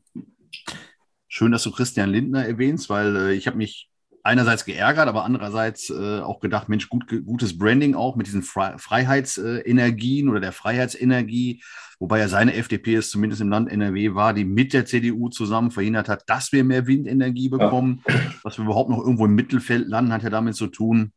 Schön, 1.35 1.51
dass 1.51 1.63
du 1.63 1.71
Christian 1.71 2.11
Lindner 2.11 2.45
erwähnst, 2.45 2.91
weil 2.91 3.15
äh, 3.15 3.33
ich 3.33 3.47
habe 3.47 3.57
mich 3.57 3.89
einerseits 4.21 4.65
geärgert, 4.65 5.07
aber 5.07 5.25
andererseits 5.25 5.89
äh, 5.89 6.19
auch 6.19 6.39
gedacht, 6.39 6.69
Mensch, 6.69 6.89
gut, 6.89 7.07
gutes 7.25 7.57
Branding 7.57 7.95
auch 7.95 8.15
mit 8.15 8.27
diesen 8.27 8.43
Fre 8.43 8.75
Freiheitsenergien 8.77 10.29
oder 10.29 10.39
der 10.39 10.51
Freiheitsenergie, 10.51 11.63
wobei 11.97 12.19
ja 12.19 12.27
seine 12.27 12.53
FDP 12.53 12.93
es 12.97 13.09
zumindest 13.09 13.41
im 13.41 13.49
Land 13.49 13.71
NRW 13.71 14.13
war, 14.13 14.35
die 14.35 14.45
mit 14.45 14.73
der 14.73 14.85
CDU 14.85 15.29
zusammen 15.29 15.71
verhindert 15.71 16.07
hat, 16.07 16.21
dass 16.27 16.51
wir 16.51 16.63
mehr 16.63 16.85
Windenergie 16.85 17.49
bekommen. 17.49 18.03
Ja. 18.07 18.13
Was 18.43 18.59
wir 18.59 18.65
überhaupt 18.65 18.91
noch 18.91 18.99
irgendwo 18.99 19.25
im 19.25 19.33
Mittelfeld 19.33 19.87
landen, 19.87 20.13
hat 20.13 20.21
ja 20.21 20.29
damit 20.29 20.53
zu 20.53 20.67
tun, 20.67 21.13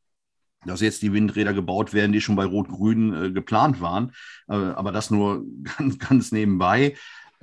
dass 0.65 0.81
jetzt 0.81 1.03
die 1.03 1.13
Windräder 1.13 1.53
gebaut 1.53 1.93
werden, 1.93 2.13
die 2.13 2.23
schon 2.23 2.37
bei 2.37 2.47
Rot-Grün 2.47 3.13
äh, 3.13 3.31
geplant 3.33 3.83
waren. 3.83 4.13
Äh, 4.49 4.55
aber 4.55 4.93
das 4.93 5.11
nur 5.11 5.45
ganz, 5.77 5.99
ganz 5.99 6.33
nebenbei. 6.33 6.95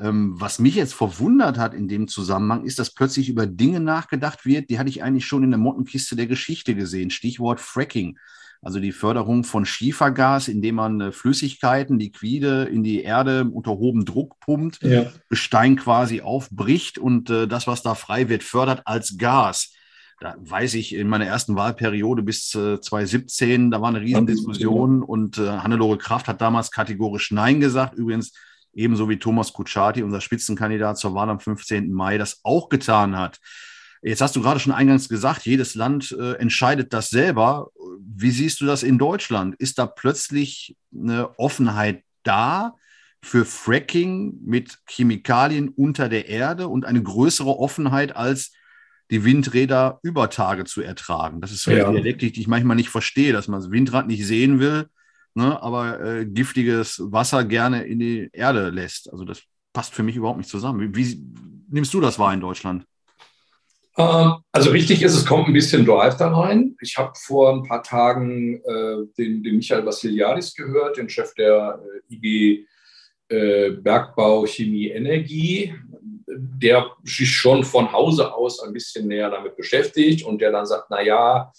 Ähm, 0.04 0.34
was 0.36 0.60
mich 0.60 0.76
jetzt 0.76 0.94
verwundert 0.94 1.58
hat 1.58 1.74
in 1.74 1.88
dem 1.88 2.10
Zusammenhang, 2.10 2.66
ist, 2.66 2.78
dass 2.78 2.94
plötzlich 2.94 3.30
über 3.30 3.48
Dinge 3.48 3.80
nachgedacht 3.80 4.46
wird, 4.46 4.70
die 4.70 4.78
hatte 4.78 4.90
ich 4.90 5.02
eigentlich 5.02 5.26
schon 5.26 5.44
in 5.44 5.52
der 5.52 5.60
Mottenkiste 5.60 6.18
der 6.18 6.28
Geschichte 6.28 6.76
gesehen. 6.76 7.10
Stichwort 7.10 7.62
Fracking. 7.62 8.20
Also 8.62 8.82
die 8.82 8.92
Förderung 8.92 9.46
von 9.46 9.66
Schiefergas, 9.66 10.50
indem 10.50 10.76
man 10.76 11.00
äh, 11.00 11.12
Flüssigkeiten, 11.14 12.00
Liquide 12.00 12.64
in 12.64 12.84
die 12.84 13.02
Erde 13.02 13.46
unter 13.46 13.72
hohem 13.72 14.04
Druck 14.04 14.40
pumpt, 14.42 14.84
ja. 14.84 15.06
Gestein 15.30 15.78
quasi 15.78 16.20
aufbricht 16.20 16.98
und 16.98 17.30
äh, 17.30 17.48
das, 17.48 17.66
was 17.66 17.82
da 17.82 17.96
frei 17.96 18.28
wird, 18.28 18.44
fördert 18.44 18.82
als 18.86 19.18
Gas. 19.18 19.74
da 20.20 20.36
weiß 20.38 20.74
ich, 20.74 20.96
in 20.96 21.08
meiner 21.08 21.26
ersten 21.26 21.56
Wahlperiode 21.56 22.24
bis 22.24 22.54
äh, 22.56 22.80
2017, 22.82 23.72
da 23.72 23.80
war 23.80 23.90
eine 23.90 24.02
Riesendiskussion 24.02 25.02
und 25.02 25.38
äh, 25.38 25.48
Hannelore 25.48 25.98
Kraft 25.98 26.28
hat 26.28 26.42
damals 26.42 26.72
kategorisch 26.72 27.32
Nein 27.32 27.62
gesagt. 27.62 27.96
Übrigens 27.96 28.34
ebenso 28.74 29.10
wie 29.10 29.18
Thomas 29.18 29.54
Kutschaty, 29.54 30.04
unser 30.04 30.22
Spitzenkandidat 30.22 30.98
zur 30.98 31.14
Wahl 31.14 31.30
am 31.30 31.40
15. 31.40 31.92
Mai, 31.92 32.18
das 32.18 32.42
auch 32.44 32.70
getan 32.70 33.18
hat. 33.18 33.40
Jetzt 34.02 34.22
hast 34.22 34.36
du 34.36 34.42
gerade 34.42 34.60
schon 34.60 34.74
eingangs 34.74 35.08
gesagt, 35.08 35.46
jedes 35.46 35.76
Land 35.76 36.16
äh, 36.20 36.34
entscheidet 36.34 36.92
das 36.92 37.10
selber. 37.10 37.70
Wie 38.00 38.32
siehst 38.32 38.60
du 38.60 38.66
das 38.66 38.84
in 38.84 38.98
Deutschland? 38.98 39.56
Ist 39.56 39.80
da 39.80 39.86
plötzlich 39.86 40.76
eine 40.94 41.40
Offenheit 41.40 42.04
da 42.24 42.76
für 43.22 43.46
Fracking 43.46 44.40
mit 44.44 44.80
Chemikalien 44.90 45.70
unter 45.70 46.10
der 46.10 46.28
Erde 46.28 46.68
und 46.68 46.84
eine 46.84 47.02
größere 47.02 47.58
Offenheit 47.58 48.14
als 48.14 48.52
die 49.10 49.24
Windräder 49.24 50.00
über 50.04 50.30
Tage 50.30 50.66
zu 50.66 50.82
ertragen? 50.82 51.40
Das 51.40 51.54
ist 51.54 51.66
ja. 51.66 51.86
eine 51.86 51.94
Dialektik, 51.94 52.34
die 52.34 52.42
ich 52.42 52.48
manchmal 52.48 52.76
nicht 52.76 52.90
verstehe, 52.90 53.32
dass 53.32 53.48
man 53.48 53.62
das 53.62 53.72
Windrad 53.72 54.08
nicht 54.08 54.26
sehen 54.26 54.60
will, 54.60 54.90
ne, 55.36 55.62
aber 55.62 56.02
äh, 56.02 56.26
giftiges 56.26 57.02
Wasser 57.04 57.44
gerne 57.44 57.84
in 57.84 58.00
die 58.00 58.30
Erde 58.34 58.70
lässt. 58.70 59.12
Also 59.12 59.26
das 59.26 59.42
passt 59.74 59.94
für 59.94 60.04
mich 60.04 60.16
überhaupt 60.16 60.38
nicht 60.38 60.50
zusammen. 60.50 60.80
Wie, 60.80 60.96
wie 60.96 61.24
nimmst 61.70 61.94
du 61.94 62.02
das 62.02 62.20
wahr 62.20 62.34
in 62.34 62.42
Deutschland? 62.42 62.86
Ähm, 63.98 64.36
also 64.52 64.72
richtig 64.72 65.02
ist, 65.04 65.16
es 65.16 65.26
kommt 65.26 65.48
ein 65.48 65.54
bisschen 65.54 65.86
Drive 65.86 66.18
da 66.18 66.34
rein. 66.34 66.76
Ich 66.82 66.98
habe 66.98 67.14
vor 67.16 67.54
ein 67.54 67.64
paar 67.64 67.84
Tagen 67.84 68.62
äh, 68.64 69.06
den, 69.18 69.44
den, 69.44 69.58
Michael 69.58 69.86
Vassiliadis 69.86 70.54
gehört, 70.56 70.98
den 70.98 71.10
Chef 71.10 71.34
der 71.36 71.80
äh, 72.10 72.14
IG 72.14 72.68
äh, 73.30 73.72
Bergbau, 73.72 74.46
Chemie, 74.46 74.90
Energie, 74.90 75.74
der 76.28 76.92
sich 77.04 77.30
schon 77.30 77.64
von 77.64 77.92
Hause 77.92 78.34
aus 78.34 78.62
ein 78.62 78.74
bisschen 78.74 79.08
näher 79.08 79.30
damit 79.30 79.56
beschäftigt 79.56 80.26
und 80.26 80.42
der 80.42 80.52
dann 80.52 80.66
sagt, 80.66 80.88
na 80.90 81.02
ja, 81.02 81.52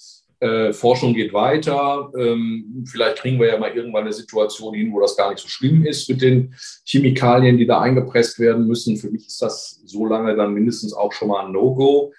äh, 0.45 0.75
Forschung 0.75 1.15
geht 1.15 1.33
weiter. 1.33 2.13
Ähm, 2.19 2.85
vielleicht 2.87 3.17
kriegen 3.17 3.41
wir 3.41 3.49
ja 3.49 3.59
mal 3.59 3.75
irgendwann 3.75 4.03
eine 4.03 4.13
Situation 4.13 4.75
hin, 4.75 4.93
wo 4.93 5.01
das 5.01 5.17
gar 5.17 5.31
nicht 5.31 5.41
so 5.41 5.49
schlimm 5.49 5.87
ist 5.87 6.07
mit 6.11 6.21
den 6.21 6.55
Chemikalien, 6.85 7.57
die 7.57 7.67
da 7.67 7.81
eingepresst 7.81 8.39
werden 8.39 8.67
müssen. 8.67 8.99
Für 8.99 9.11
mich 9.11 9.27
ist 9.27 9.41
das 9.41 9.81
so 9.87 10.05
lange 10.05 10.37
dann 10.37 10.53
mindestens 10.53 10.93
auch 10.93 11.13
schon 11.13 11.29
mal 11.29 11.47
ein 11.47 11.53
No-Go. 11.53 12.13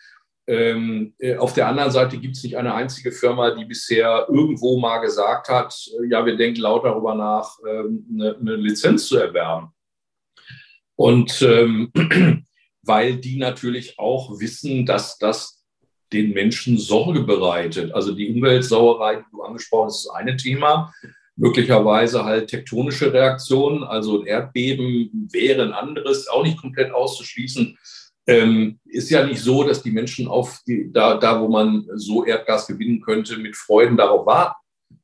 Ähm, 0.47 1.13
äh, 1.19 1.35
auf 1.37 1.53
der 1.53 1.67
anderen 1.67 1.91
Seite 1.91 2.17
gibt 2.17 2.35
es 2.35 2.43
nicht 2.43 2.57
eine 2.57 2.73
einzige 2.73 3.11
Firma, 3.11 3.51
die 3.51 3.65
bisher 3.65 4.25
irgendwo 4.27 4.79
mal 4.79 4.99
gesagt 4.99 5.49
hat, 5.49 5.75
äh, 6.01 6.07
ja, 6.07 6.25
wir 6.25 6.35
denken 6.35 6.61
laut 6.61 6.83
darüber 6.83 7.13
nach, 7.13 7.57
ähm, 7.67 8.07
eine, 8.11 8.37
eine, 8.37 8.55
Lizenz 8.55 9.07
zu 9.07 9.17
erwerben. 9.17 9.69
Und 10.95 11.43
ähm, 11.43 11.91
weil 12.81 13.17
die 13.17 13.37
natürlich 13.37 13.99
auch 13.99 14.39
wissen, 14.39 14.85
dass 14.85 15.17
das 15.19 15.64
den 16.13 16.33
Menschen 16.33 16.77
Sorge 16.77 17.21
bereitet. 17.21 17.93
Also 17.93 18.13
die 18.13 18.29
Umweltsauerei, 18.29 19.17
die 19.17 19.31
du 19.31 19.43
angesprochen 19.43 19.87
hast, 19.87 20.05
ist 20.05 20.11
eine 20.11 20.37
Thema. 20.37 20.93
Möglicherweise 21.35 22.23
halt 22.23 22.49
tektonische 22.49 23.11
Reaktionen, 23.11 23.83
also 23.83 24.21
ein 24.21 24.27
Erdbeben 24.27 25.29
wäre 25.31 25.63
ein 25.63 25.73
anderes, 25.73 26.27
auch 26.27 26.43
nicht 26.43 26.59
komplett 26.59 26.93
auszuschließen. 26.93 27.77
Ähm, 28.27 28.79
ist 28.85 29.09
ja 29.09 29.25
nicht 29.25 29.41
so, 29.41 29.63
dass 29.63 29.83
die 29.83 29.91
Menschen 29.91 30.27
auf 30.27 30.61
die, 30.65 30.89
da, 30.91 31.17
da, 31.17 31.41
wo 31.41 31.47
man 31.47 31.85
so 31.95 32.25
Erdgas 32.25 32.67
gewinnen 32.67 33.01
könnte, 33.01 33.37
mit 33.37 33.55
Freuden 33.55 33.97
darauf 33.97 34.25
warten, 34.25 34.55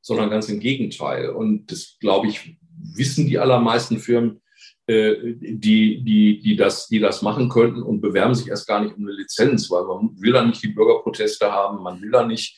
sondern 0.02 0.30
ganz 0.30 0.50
im 0.50 0.60
Gegenteil. 0.60 1.30
Und 1.30 1.72
das, 1.72 1.98
glaube 2.00 2.28
ich, 2.28 2.58
wissen 2.96 3.28
die 3.28 3.38
allermeisten 3.38 4.00
Firmen, 4.00 4.42
die, 4.88 6.04
die, 6.04 6.42
die, 6.42 6.56
das, 6.56 6.88
die 6.88 7.00
das 7.00 7.22
machen 7.22 7.50
könnten 7.50 7.82
und 7.82 8.02
bewerben 8.02 8.36
sich 8.36 8.48
erst 8.50 8.68
gar 8.68 8.84
nicht 8.84 8.98
um 8.98 9.04
eine 9.04 9.16
Lizenz, 9.16 9.70
weil 9.70 9.84
man 9.84 10.20
will 10.20 10.34
dann 10.34 10.50
nicht 10.50 10.64
die 10.64 10.70
Bürgerproteste 10.70 11.52
haben, 11.52 11.84
man 11.84 12.02
will 12.02 12.12
dann 12.12 12.28
nicht 12.28 12.58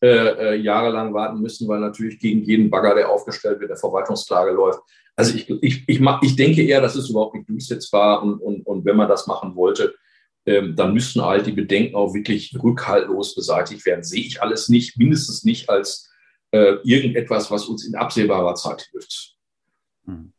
äh, 0.00 0.06
äh, 0.06 0.54
jahrelang 0.54 1.12
warten 1.14 1.40
müssen, 1.40 1.66
weil 1.66 1.80
natürlich 1.80 2.18
gegen 2.20 2.44
jeden 2.44 2.70
Bagger, 2.70 2.94
der 2.94 3.10
aufgestellt 3.10 3.60
wird, 3.60 3.70
der 3.70 3.76
Verwaltungsklage 3.76 4.52
läuft. 4.52 4.80
Also 5.16 5.34
ich, 5.34 5.50
ich, 5.50 5.84
ich, 5.88 6.00
ich 6.22 6.36
denke 6.36 6.62
eher, 6.62 6.80
das 6.80 6.96
ist 6.96 7.10
überhaupt 7.10 7.34
nicht 7.34 7.48
durchsetzbar 7.48 8.22
und, 8.22 8.40
und, 8.40 8.66
und 8.66 8.84
wenn 8.84 8.96
man 8.96 9.08
das 9.08 9.26
machen 9.26 9.56
wollte, 9.56 9.94
ähm, 10.46 10.76
dann 10.76 10.94
müssten 10.94 11.22
halt 11.22 11.46
die 11.46 11.52
Bedenken 11.52 11.96
auch 11.96 12.14
wirklich 12.14 12.54
rückhaltlos 12.62 13.34
beseitigt 13.34 13.84
werden. 13.86 14.04
Sehe 14.04 14.24
ich 14.24 14.42
alles 14.42 14.68
nicht, 14.68 14.96
mindestens 14.98 15.44
nicht 15.44 15.68
als 15.68 16.10
äh, 16.50 16.76
irgendetwas, 16.84 17.50
was 17.50 17.66
uns 17.66 17.86
in 17.86 17.94
absehbarer 17.94 18.54
Zeit 18.54 18.88
hilft. 18.92 19.34
Hm. 20.06 20.32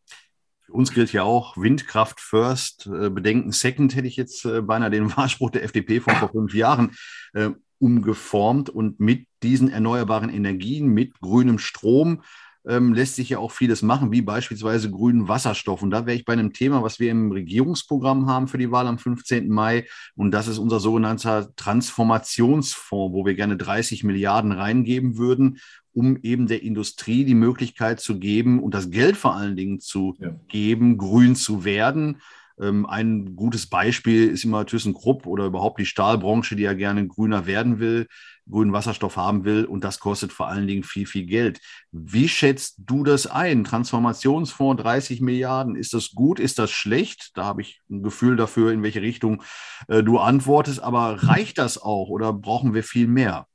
Uns 0.76 0.94
gilt 0.94 1.14
ja 1.14 1.24
auch 1.24 1.58
Windkraft 1.58 2.20
first, 2.20 2.88
äh, 2.88 3.10
Bedenken 3.10 3.52
second, 3.52 3.96
hätte 3.96 4.08
ich 4.08 4.18
jetzt 4.18 4.46
äh, 4.46 4.62
beinahe 4.62 4.92
den 4.92 5.10
Wahlspruch 5.18 5.50
der 5.50 5.64
FDP 5.64 6.00
von 6.00 6.16
vor 6.16 6.30
fünf 6.30 6.54
Jahren 6.54 6.92
äh, 7.34 7.50
umgeformt. 7.80 8.70
Und 8.70 9.00
mit 9.00 9.28
diesen 9.42 9.70
erneuerbaren 9.70 10.30
Energien, 10.30 10.88
mit 10.88 11.20
grünem 11.20 11.60
Strom, 11.60 12.22
ähm, 12.68 12.94
lässt 12.94 13.16
sich 13.16 13.30
ja 13.30 13.40
auch 13.40 13.52
vieles 13.52 13.82
machen, 13.82 14.12
wie 14.12 14.22
beispielsweise 14.22 14.90
grünen 14.90 15.28
Wasserstoff. 15.28 15.82
Und 15.82 15.92
da 15.92 16.06
wäre 16.06 16.18
ich 16.18 16.26
bei 16.26 16.34
einem 16.34 16.54
Thema, 16.54 16.84
was 16.84 17.00
wir 17.00 17.12
im 17.12 17.32
Regierungsprogramm 17.32 18.28
haben 18.28 18.48
für 18.48 18.58
die 18.58 18.72
Wahl 18.72 18.88
am 18.88 18.98
15. 18.98 19.50
Mai. 19.50 19.86
Und 20.16 20.32
das 20.32 20.48
ist 20.48 20.58
unser 20.58 20.80
sogenannter 20.80 21.56
Transformationsfonds, 21.56 23.14
wo 23.14 23.26
wir 23.26 23.36
gerne 23.36 23.58
30 23.58 24.04
Milliarden 24.04 24.52
reingeben 24.52 25.18
würden, 25.18 25.60
um 25.94 26.18
eben 26.24 26.48
der 26.48 26.64
Industrie 26.64 27.24
die 27.24 27.36
Möglichkeit 27.36 28.00
zu 28.00 28.20
geben 28.20 28.62
und 28.62 28.74
das 28.74 28.90
Geld 28.90 29.16
vor 29.16 29.36
allen 29.36 29.56
Dingen 29.56 29.80
zu 29.80 30.16
ja. 30.20 30.36
geben, 30.48 30.98
grün 30.98 31.36
zu 31.36 31.64
werden. 31.64 32.18
Ähm, 32.60 32.86
ein 32.86 33.36
gutes 33.36 33.68
Beispiel 33.68 34.30
ist 34.30 34.46
immer 34.46 34.66
ThyssenKrupp 34.66 35.28
oder 35.28 35.46
überhaupt 35.46 35.80
die 35.80 35.86
Stahlbranche, 35.86 36.56
die 36.56 36.64
ja 36.64 36.74
gerne 36.74 37.08
grüner 37.08 37.46
werden 37.46 37.80
will, 37.80 38.08
grünen 38.50 38.74
Wasserstoff 38.74 39.18
haben 39.18 39.44
will 39.44 39.66
und 39.66 39.84
das 39.84 40.00
kostet 40.00 40.32
vor 40.32 40.48
allen 40.48 40.68
Dingen 40.68 40.84
viel, 40.84 41.06
viel 41.06 41.26
Geld. 41.26 41.60
Wie 41.92 42.30
schätzt 42.30 42.76
du 42.78 43.04
das 43.04 43.28
ein? 43.28 43.64
Transformationsfonds 43.64 44.84
30 44.84 45.22
Milliarden, 45.22 45.76
ist 45.76 45.94
das 45.94 46.12
gut, 46.12 46.40
ist 46.40 46.60
das 46.60 46.72
schlecht? 46.72 47.32
Da 47.36 47.44
habe 47.44 47.62
ich 47.62 47.82
ein 47.90 48.04
Gefühl 48.04 48.36
dafür, 48.38 48.72
in 48.72 48.84
welche 48.84 49.02
Richtung 49.02 49.44
äh, 49.88 50.04
du 50.04 50.20
antwortest, 50.20 50.80
aber 50.80 51.24
reicht 51.24 51.58
das 51.58 51.78
auch 51.78 52.10
oder 52.10 52.34
brauchen 52.34 52.74
wir 52.74 52.84
viel 52.84 53.08
mehr? 53.08 53.48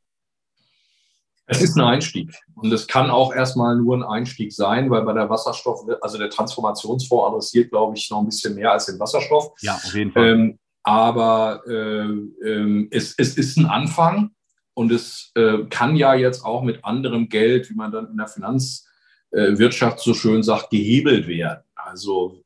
Es 1.50 1.62
ist 1.62 1.76
ein 1.76 1.82
Einstieg. 1.82 2.32
Und 2.54 2.72
es 2.72 2.86
kann 2.86 3.10
auch 3.10 3.34
erstmal 3.34 3.76
nur 3.76 3.96
ein 3.96 4.04
Einstieg 4.04 4.52
sein, 4.52 4.88
weil 4.88 5.02
bei 5.02 5.12
der 5.12 5.28
Wasserstoff, 5.28 5.80
also 6.00 6.16
der 6.16 6.30
Transformationsfonds 6.30 7.26
adressiert, 7.26 7.70
glaube 7.70 7.96
ich, 7.96 8.08
noch 8.08 8.20
ein 8.20 8.26
bisschen 8.26 8.54
mehr 8.54 8.70
als 8.70 8.86
den 8.86 9.00
Wasserstoff. 9.00 9.50
Ja, 9.60 9.74
auf 9.74 9.94
jeden 9.94 10.12
Fall. 10.12 10.28
Ähm, 10.28 10.58
aber 10.84 11.62
äh, 11.66 12.06
äh, 12.48 12.88
es, 12.92 13.14
es 13.18 13.36
ist 13.36 13.56
ein 13.56 13.66
Anfang 13.66 14.30
und 14.74 14.92
es 14.92 15.32
äh, 15.34 15.64
kann 15.68 15.96
ja 15.96 16.14
jetzt 16.14 16.44
auch 16.44 16.62
mit 16.62 16.84
anderem 16.84 17.28
Geld, 17.28 17.68
wie 17.68 17.74
man 17.74 17.90
dann 17.90 18.08
in 18.12 18.16
der 18.16 18.28
Finanzwirtschaft 18.28 19.98
so 19.98 20.14
schön 20.14 20.44
sagt, 20.44 20.70
gehebelt 20.70 21.26
werden. 21.26 21.64
Also 21.74 22.42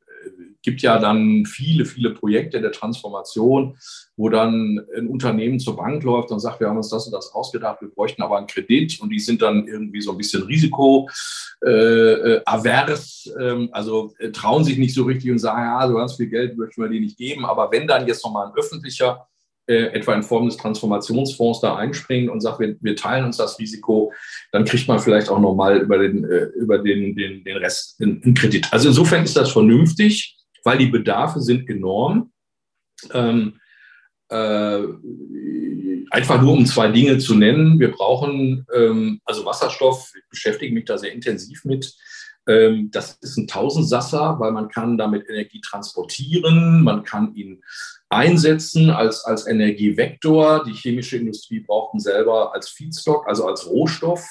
gibt 0.65 0.81
ja 0.81 0.99
dann 0.99 1.45
viele, 1.45 1.85
viele 1.85 2.09
Projekte 2.09 2.59
der 2.59 2.73
Transformation, 2.73 3.77
wo 4.17 4.27
dann 4.29 4.85
ein 4.97 5.07
Unternehmen 5.07 5.59
zur 5.59 5.77
Bank 5.77 6.03
läuft 6.03 6.31
und 6.31 6.39
sagt, 6.39 6.59
wir 6.59 6.67
haben 6.67 6.77
uns 6.77 6.89
das 6.89 7.05
und 7.05 7.13
das 7.13 7.31
ausgedacht, 7.33 7.81
wir 7.81 7.89
bräuchten 7.89 8.23
aber 8.23 8.37
einen 8.37 8.47
Kredit 8.47 8.99
und 8.99 9.09
die 9.09 9.19
sind 9.19 9.41
dann 9.41 9.67
irgendwie 9.67 10.01
so 10.01 10.11
ein 10.11 10.17
bisschen 10.17 10.43
risikoavers, 10.43 11.11
äh, 13.39 13.43
äh, 13.43 13.69
also 13.71 14.13
äh, 14.17 14.31
trauen 14.31 14.63
sich 14.63 14.77
nicht 14.77 14.93
so 14.93 15.03
richtig 15.03 15.31
und 15.31 15.39
sagen, 15.39 15.61
ja, 15.61 15.87
so 15.87 15.95
ganz 15.95 16.15
viel 16.15 16.27
Geld 16.27 16.57
möchten 16.57 16.81
wir 16.81 16.89
dir 16.89 16.99
nicht 16.99 17.17
geben. 17.17 17.45
Aber 17.45 17.71
wenn 17.71 17.87
dann 17.87 18.07
jetzt 18.07 18.25
nochmal 18.25 18.47
ein 18.47 18.53
öffentlicher 18.55 19.27
äh, 19.67 19.85
etwa 19.93 20.13
in 20.13 20.23
Form 20.23 20.45
des 20.45 20.57
Transformationsfonds 20.57 21.61
da 21.61 21.75
einspringt 21.75 22.29
und 22.29 22.41
sagt, 22.41 22.59
wir, 22.59 22.75
wir, 22.81 22.95
teilen 22.95 23.25
uns 23.25 23.37
das 23.37 23.57
Risiko, 23.57 24.13
dann 24.51 24.65
kriegt 24.65 24.87
man 24.87 24.99
vielleicht 24.99 25.29
auch 25.29 25.39
nochmal 25.39 25.77
über 25.77 25.97
den, 25.97 26.23
äh, 26.23 26.45
über 26.55 26.77
den, 26.77 27.15
den, 27.15 27.43
den 27.43 27.57
Rest 27.57 27.99
einen 28.01 28.33
Kredit. 28.35 28.67
Also 28.71 28.89
insofern 28.89 29.23
ist 29.23 29.35
das 29.35 29.51
vernünftig 29.51 30.35
weil 30.65 30.77
die 30.77 30.87
Bedarfe 30.87 31.39
sind 31.39 31.69
enorm. 31.69 32.31
Ähm, 33.13 33.59
äh, 34.29 34.81
einfach 36.09 36.41
nur 36.41 36.53
um 36.53 36.65
zwei 36.65 36.89
Dinge 36.89 37.17
zu 37.19 37.35
nennen. 37.35 37.79
Wir 37.79 37.91
brauchen, 37.91 38.65
ähm, 38.73 39.21
also 39.25 39.45
Wasserstoff, 39.45 40.11
ich 40.17 40.27
beschäftige 40.29 40.73
mich 40.73 40.85
da 40.85 40.97
sehr 40.97 41.13
intensiv 41.13 41.63
mit. 41.65 41.93
Ähm, 42.47 42.89
das 42.91 43.17
ist 43.21 43.37
ein 43.37 43.47
Tausendsasser, 43.47 44.39
weil 44.39 44.51
man 44.51 44.67
kann 44.69 44.97
damit 44.97 45.29
Energie 45.29 45.61
transportieren, 45.61 46.83
man 46.83 47.03
kann 47.03 47.33
ihn 47.35 47.63
einsetzen 48.09 48.89
als, 48.89 49.25
als 49.25 49.47
Energievektor. 49.47 50.63
Die 50.63 50.73
chemische 50.73 51.17
Industrie 51.17 51.59
braucht 51.59 51.95
ihn 51.95 51.99
selber 51.99 52.53
als 52.53 52.69
Feedstock, 52.69 53.27
also 53.27 53.47
als 53.47 53.67
Rohstoff. 53.67 54.25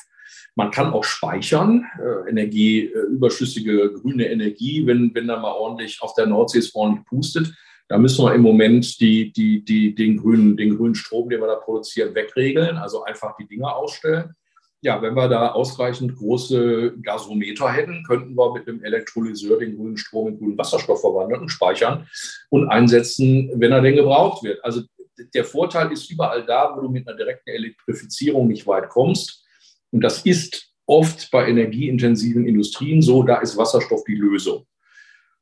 Man 0.57 0.71
kann 0.71 0.93
auch 0.93 1.05
speichern, 1.05 1.85
äh, 1.99 2.31
Energie, 2.31 2.87
äh, 2.87 2.99
überschüssige 3.11 3.93
grüne 3.93 4.29
Energie, 4.29 4.87
wenn, 4.87 5.13
wenn 5.15 5.27
da 5.27 5.39
mal 5.39 5.53
ordentlich 5.53 6.01
auf 6.01 6.15
der 6.15 6.27
Nordsee 6.27 6.61
es 6.61 6.75
ordentlich 6.75 7.07
pustet. 7.07 7.55
Da 7.89 7.99
müssen 7.99 8.25
wir 8.25 8.35
im 8.35 8.43
Moment 8.43 9.01
die, 9.01 9.33
die, 9.33 9.65
die, 9.65 9.95
den, 9.95 10.17
grünen, 10.17 10.57
den 10.57 10.77
grünen 10.77 10.95
Strom, 10.95 11.29
den 11.29 11.41
wir 11.41 11.49
da 11.49 11.57
produzieren, 11.57 12.15
wegregeln, 12.15 12.77
also 12.77 13.05
einfach 13.05 13.37
die 13.37 13.47
Dinger 13.47 13.75
ausstellen. 13.75 14.35
Ja, 14.81 15.01
wenn 15.01 15.15
wir 15.15 15.29
da 15.29 15.53
ausreichend 15.53 16.15
große 16.17 16.95
Gasometer 17.03 17.71
hätten, 17.71 18.05
könnten 18.07 18.37
wir 18.37 18.53
mit 18.53 18.69
einem 18.69 18.85
Elektrolyseur 18.85 19.59
den 19.59 19.77
grünen 19.77 19.97
Strom 19.97 20.29
in 20.29 20.39
grünen 20.39 20.59
Wasserstoff 20.59 21.01
verwandeln 21.01 21.43
und 21.43 21.49
speichern 21.49 22.07
und 22.51 22.69
einsetzen, 22.69 23.51
wenn 23.55 23.73
er 23.73 23.81
denn 23.81 23.97
gebraucht 23.97 24.45
wird. 24.45 24.63
Also 24.63 24.83
der 25.35 25.45
Vorteil 25.45 25.91
ist 25.93 26.11
überall 26.11 26.45
da, 26.45 26.75
wo 26.75 26.83
du 26.83 26.89
mit 26.89 27.09
einer 27.09 27.17
direkten 27.17 27.51
Elektrifizierung 27.51 28.49
nicht 28.49 28.67
weit 28.67 28.89
kommst. 28.89 29.44
Und 29.95 30.01
das 30.01 30.27
ist 30.27 30.73
oft 30.87 31.31
bei 31.31 31.49
energieintensiven 31.49 32.49
Industrien 32.49 33.01
so, 33.01 33.23
da 33.23 33.37
ist 33.37 33.57
Wasserstoff 33.57 34.03
die 34.03 34.17
Lösung. 34.17 34.67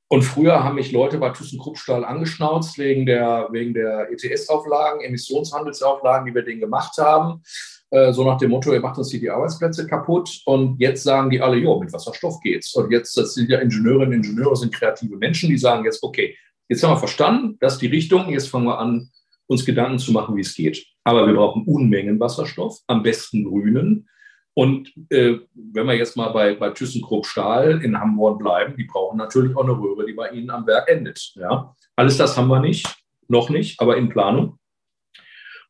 Und 0.09 0.25
früher 0.25 0.62
haben 0.62 0.75
mich 0.75 0.92
Leute 0.92 1.16
bei 1.16 1.30
ThyssenKrupp 1.30 1.78
Stahl 1.78 2.04
angeschnauzt 2.04 2.76
wegen 2.76 3.06
der, 3.06 3.49
wegen 3.50 3.73
der 3.73 4.11
ETS-Auflagen, 4.12 5.00
Emissionshandelsauflagen, 5.00 6.26
die 6.26 6.35
wir 6.35 6.42
denen 6.42 6.61
gemacht 6.61 6.99
haben. 6.99 7.40
Äh, 7.88 8.12
so 8.12 8.26
nach 8.26 8.37
dem 8.37 8.50
Motto, 8.50 8.75
ihr 8.75 8.80
macht 8.80 8.99
uns 8.99 9.11
hier 9.11 9.21
die 9.21 9.30
Arbeitsplätze 9.30 9.87
kaputt. 9.87 10.42
Und 10.44 10.78
jetzt 10.78 11.02
sagen 11.02 11.30
die 11.30 11.40
alle, 11.40 11.56
jo, 11.56 11.80
mit 11.80 11.90
Wasserstoff 11.90 12.38
geht's. 12.40 12.75
Und 12.75 12.90
jetzt, 12.90 13.16
das 13.16 13.32
sind 13.32 13.49
ja 13.49 13.59
Ingenieurinnen 13.59 14.09
und 14.09 14.26
Ingenieure, 14.26 14.54
sind 14.54 14.75
kreative 14.75 15.16
Menschen, 15.16 15.49
die 15.49 15.56
sagen 15.56 15.87
jetzt, 15.87 16.02
okay, 16.02 16.37
jetzt 16.68 16.82
haben 16.82 16.92
wir 16.92 16.99
verstanden, 16.99 17.56
das 17.59 17.75
ist 17.75 17.80
die 17.80 17.87
Richtung, 17.87 18.28
jetzt 18.28 18.50
fangen 18.50 18.66
wir 18.66 18.78
an, 18.78 19.09
uns 19.47 19.64
Gedanken 19.64 19.99
zu 19.99 20.12
machen, 20.12 20.37
wie 20.37 20.42
es 20.42 20.54
geht. 20.54 20.85
Aber 21.04 21.26
wir 21.26 21.32
brauchen 21.32 21.64
Unmengen 21.64 22.21
Wasserstoff, 22.21 22.80
am 22.87 23.02
besten 23.02 23.44
grünen. 23.44 24.11
Und 24.54 24.92
äh, 25.09 25.38
wenn 25.54 25.87
wir 25.87 25.94
jetzt 25.94 26.16
mal 26.16 26.28
bei, 26.28 26.54
bei 26.54 26.71
ThyssenKrupp 26.71 27.26
Stahl 27.26 27.82
in 27.82 27.99
Hamburg 27.99 28.38
bleiben, 28.38 28.76
die 28.76 28.85
brauchen 28.85 29.16
natürlich 29.16 29.56
auch 29.56 29.64
eine 29.64 29.73
Röhre, 29.73 30.04
die 30.04 30.12
bei 30.12 30.30
ihnen 30.30 30.50
am 30.50 30.66
Werk 30.66 30.88
endet. 30.88 31.32
Ja? 31.37 31.75
Alles 31.97 32.18
das 32.18 32.37
haben 32.37 32.49
wir 32.49 32.61
nicht, 32.61 32.87
noch 33.28 33.49
nicht, 33.49 33.80
aber 33.80 33.97
in 33.97 34.11
Planung. 34.11 34.59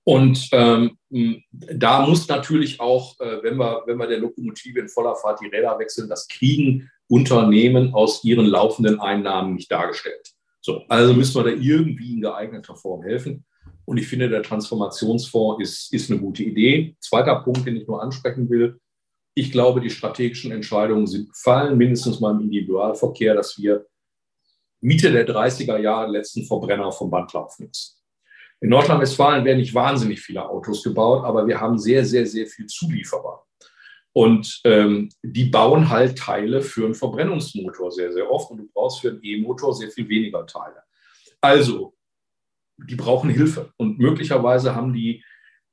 Und 0.05 0.49
ähm, 0.51 0.97
da 1.51 2.05
muss 2.05 2.27
natürlich 2.27 2.81
auch, 2.81 3.19
äh, 3.21 3.43
wenn, 3.43 3.57
wir, 3.57 3.83
wenn 3.87 3.99
wir 3.99 4.09
der 4.09 4.19
Lokomotive 4.19 4.81
in 4.81 4.89
voller 4.89 5.15
Fahrt 5.15 5.41
die 5.41 5.47
Räder 5.47 5.79
wechseln, 5.79 6.09
das 6.09 6.27
kriegen 6.27 6.91
Unternehmen 7.09 7.95
aus 7.95 8.25
ihren 8.25 8.47
laufenden 8.47 8.99
Einnahmen 8.99 9.55
nicht 9.55 9.71
dargestellt. 9.71 10.33
So, 10.61 10.85
also 10.89 11.15
müssen 11.15 11.45
wir 11.45 11.51
da 11.51 11.57
irgendwie 11.57 12.15
in 12.15 12.21
geeigneter 12.21 12.75
Form 12.75 13.03
helfen. 13.03 13.45
Und 13.93 13.99
ich 13.99 14.09
finde, 14.09 14.31
der 14.31 14.43
Transformationsfonds 14.43 15.63
ist, 15.63 15.93
ist 15.93 16.11
eine 16.11 16.19
gute 16.19 16.43
Idee. 16.43 16.97
Zweiter 16.99 17.43
Punkt, 17.43 17.67
den 17.67 17.77
ich 17.77 17.87
nur 17.87 18.03
ansprechen 18.03 18.49
will. 18.49 18.81
Ich 19.35 19.53
glaube, 19.53 19.83
die 19.83 19.91
strategischen 19.91 20.51
Entscheidungen 20.51 21.07
sind 21.07 21.29
gefallen, 21.29 21.77
mindestens 21.77 22.19
mal 22.19 22.31
im 22.31 22.41
Individualverkehr, 22.41 23.35
dass 23.35 23.59
wir 23.59 23.85
Mitte 24.81 25.13
der 25.13 25.29
30er 25.29 25.77
Jahre 25.77 26.11
letzten 26.11 26.47
Verbrenner 26.47 26.91
vom 26.91 27.11
Band 27.11 27.35
laufen 27.35 27.67
müssen. 27.67 27.99
In 28.63 28.71
Nordrhein-Westfalen 28.71 29.45
werden 29.45 29.59
nicht 29.59 29.75
wahnsinnig 29.75 30.23
viele 30.23 30.49
Autos 30.49 30.83
gebaut, 30.83 31.27
aber 31.27 31.47
wir 31.47 31.61
haben 31.61 31.79
sehr, 31.79 32.07
sehr, 32.07 32.25
sehr 32.25 32.47
viel 32.47 32.65
Zulieferer. 32.65 33.45
Und 34.15 34.59
ähm, 34.65 35.11
die 35.23 35.51
bauen 35.51 35.91
halt 35.91 36.17
Teile 36.17 36.63
für 36.63 36.87
einen 36.87 36.95
Verbrennungsmotor 36.95 37.91
sehr, 37.93 38.11
sehr 38.11 38.31
oft 38.31 38.51
und 38.51 38.57
du 38.57 38.69
brauchst 38.73 39.03
für 39.03 39.11
einen 39.11 39.23
E-Motor 39.23 39.75
sehr 39.75 39.91
viel 39.91 40.09
weniger 40.09 40.47
Teile. 40.47 40.83
Also 41.43 41.93
die 42.77 42.97
brauchen 42.97 43.31
Hilfe. 43.31 43.73
Und 43.77 43.99
möglicherweise 43.99 44.75
haben 44.75 44.93
die 44.93 45.25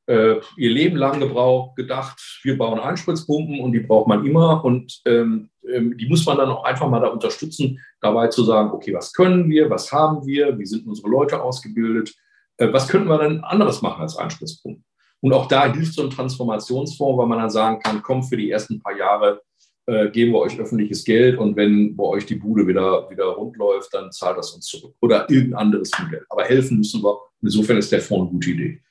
äh, 0.08 0.40
ihr 0.58 0.72
Leben 0.72 0.98
lang 0.98 1.20
gebraucht, 1.20 1.76
gedacht, 1.76 2.40
wir 2.44 2.58
bauen 2.58 2.80
Einspritzpumpen 2.80 3.60
und 3.60 3.74
die 3.74 3.80
braucht 3.80 4.08
man 4.08 4.26
immer. 4.26 4.64
Und 4.66 5.02
ähm, 5.06 5.50
ähm, 5.68 5.98
die 5.98 6.08
muss 6.08 6.26
man 6.26 6.38
dann 6.38 6.50
auch 6.50 6.64
einfach 6.64 6.90
mal 6.90 7.00
da 7.00 7.08
unterstützen, 7.08 7.80
dabei 8.02 8.28
zu 8.28 8.44
sagen, 8.44 8.72
okay, 8.72 8.94
was 8.94 9.14
können 9.14 9.50
wir, 9.50 9.70
was 9.70 9.92
haben 9.92 10.26
wir, 10.26 10.58
wie 10.58 10.66
sind 10.66 10.88
unsere 10.88 11.10
Leute 11.10 11.42
ausgebildet, 11.42 12.16
äh, 12.58 12.72
was 12.74 12.88
könnten 12.88 13.08
wir 13.08 13.20
denn 13.20 13.44
anderes 13.44 13.82
machen 13.82 14.02
als 14.02 14.18
Einspritzpumpen? 14.18 14.84
Und 15.22 15.34
auch 15.34 15.48
da 15.48 15.72
hilft 15.72 15.94
so 15.94 16.04
ein 16.04 16.10
Transformationsfonds, 16.10 17.18
weil 17.18 17.28
man 17.28 17.40
dann 17.40 17.50
sagen 17.50 17.80
kann, 17.80 18.02
komm, 18.02 18.24
für 18.24 18.38
die 18.38 18.50
ersten 18.50 18.82
paar 18.82 18.98
Jahre 18.98 19.42
äh, 19.90 20.10
geben 20.12 20.34
wir 20.34 20.40
euch 20.40 20.60
öffentliches 20.60 21.04
Geld 21.04 21.38
und 21.38 21.56
wenn 21.56 21.96
bei 21.96 22.04
euch 22.04 22.26
die 22.26 22.36
Bude 22.36 22.68
wieder, 22.68 23.10
wieder 23.10 23.26
rund 23.26 23.58
läuft, 23.58 23.94
dann 23.94 24.12
zahlt 24.12 24.38
das 24.38 24.52
uns 24.52 24.66
zurück. 24.66 24.94
Oder 25.00 25.30
irgendein 25.30 25.60
anderes 25.60 25.92
Modell. 26.00 26.26
Aber 26.30 26.44
helfen 26.44 26.78
müssen 26.78 27.02
wir. 27.02 27.18
Insofern 27.42 27.78
ist 27.78 27.92
der 27.92 28.02
Fonds 28.02 28.30
eine 28.30 28.32
gute 28.32 28.52
Idee. 28.52 28.82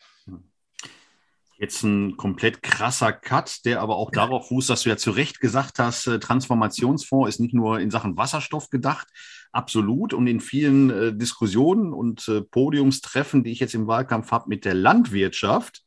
Jetzt 1.61 1.83
ein 1.83 2.17
komplett 2.17 2.63
krasser 2.63 3.13
Cut, 3.13 3.65
der 3.65 3.81
aber 3.81 3.97
auch 3.97 4.13
darauf 4.13 4.49
fußt, 4.49 4.71
dass 4.71 4.83
du 4.83 4.91
ja 4.91 4.97
zu 4.97 5.11
Recht 5.11 5.41
gesagt 5.41 5.81
hast, 5.81 6.07
äh, 6.07 6.21
Transformationsfonds 6.21 7.29
ist 7.29 7.41
nicht 7.41 7.53
nur 7.53 7.81
in 7.81 7.91
Sachen 7.91 8.17
Wasserstoff 8.17 8.71
gedacht, 8.71 9.09
absolut. 9.51 10.15
Und 10.15 10.29
in 10.29 10.41
vielen 10.41 10.91
äh, 10.91 11.13
Diskussionen 11.13 11.93
und 11.93 12.29
äh, 12.29 12.43
Podiumstreffen, 12.43 13.43
die 13.43 13.51
ich 13.51 13.61
jetzt 13.61 13.75
im 13.75 13.89
Wahlkampf 13.89 14.31
habe 14.31 14.49
mit 14.49 14.65
der 14.65 14.75
Landwirtschaft, 14.75 15.83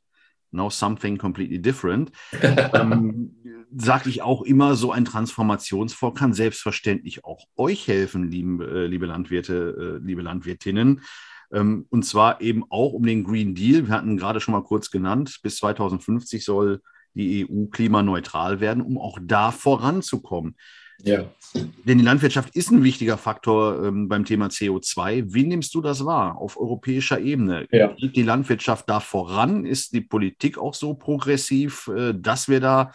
now 0.51 0.69
something 0.69 1.17
completely 1.17 1.61
different, 1.61 2.11
ähm, 2.73 3.35
sage 3.75 4.09
ich 4.09 4.21
auch 4.21 4.41
immer, 4.41 4.75
so 4.75 4.91
ein 4.91 5.05
Transformationsfonds 5.05 6.19
kann 6.19 6.33
selbstverständlich 6.33 7.23
auch 7.23 7.45
euch 7.55 7.87
helfen, 7.87 8.29
liebe, 8.29 8.65
äh, 8.65 8.85
liebe 8.87 9.05
Landwirte, 9.05 9.99
äh, 10.01 10.05
liebe 10.05 10.21
Landwirtinnen. 10.21 11.01
Ähm, 11.53 11.85
und 11.89 12.03
zwar 12.05 12.41
eben 12.41 12.63
auch 12.69 12.93
um 12.93 13.03
den 13.03 13.23
Green 13.23 13.55
Deal. 13.55 13.87
Wir 13.87 13.95
hatten 13.95 14.17
gerade 14.17 14.39
schon 14.39 14.53
mal 14.53 14.63
kurz 14.63 14.91
genannt, 14.91 15.39
bis 15.43 15.57
2050 15.57 16.43
soll 16.43 16.81
die 17.13 17.45
EU 17.45 17.65
klimaneutral 17.65 18.59
werden, 18.61 18.81
um 18.81 18.97
auch 18.97 19.19
da 19.21 19.51
voranzukommen. 19.51 20.55
Ja. 21.03 21.25
Denn 21.85 21.97
die 21.97 22.03
Landwirtschaft 22.03 22.55
ist 22.55 22.71
ein 22.71 22.83
wichtiger 22.83 23.17
Faktor 23.17 23.83
ähm, 23.85 24.07
beim 24.07 24.23
Thema 24.23 24.47
CO2. 24.47 25.33
Wie 25.33 25.43
nimmst 25.43 25.73
du 25.73 25.81
das 25.81 26.05
wahr 26.05 26.37
auf 26.37 26.57
europäischer 26.57 27.19
Ebene? 27.19 27.67
Ja. 27.71 27.87
Geht 27.93 28.15
die 28.15 28.23
Landwirtschaft 28.23 28.89
da 28.89 28.99
voran? 28.99 29.65
Ist 29.65 29.93
die 29.93 30.01
Politik 30.01 30.57
auch 30.57 30.73
so 30.73 30.93
progressiv, 30.93 31.87
äh, 31.87 32.13
dass 32.13 32.47
wir 32.47 32.59
da 32.59 32.91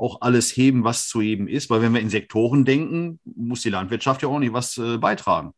auch 0.00 0.20
alles 0.20 0.56
heben, 0.56 0.84
was 0.84 1.08
zu 1.08 1.20
heben 1.20 1.48
ist? 1.48 1.70
Weil 1.70 1.82
wenn 1.82 1.92
wir 1.92 2.00
in 2.00 2.10
Sektoren 2.10 2.64
denken, 2.64 3.20
muss 3.24 3.62
die 3.62 3.70
Landwirtschaft 3.70 4.22
ja 4.22 4.28
auch 4.28 4.38
nicht 4.38 4.52
was 4.52 4.76
äh, 4.78 4.98
beitragen. 4.98 5.52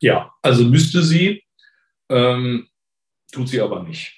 Ja, 0.00 0.32
also 0.42 0.64
müsste 0.64 1.02
sie, 1.02 1.42
ähm, 2.10 2.68
tut 3.32 3.48
sie 3.48 3.60
aber 3.60 3.82
nicht. 3.82 4.12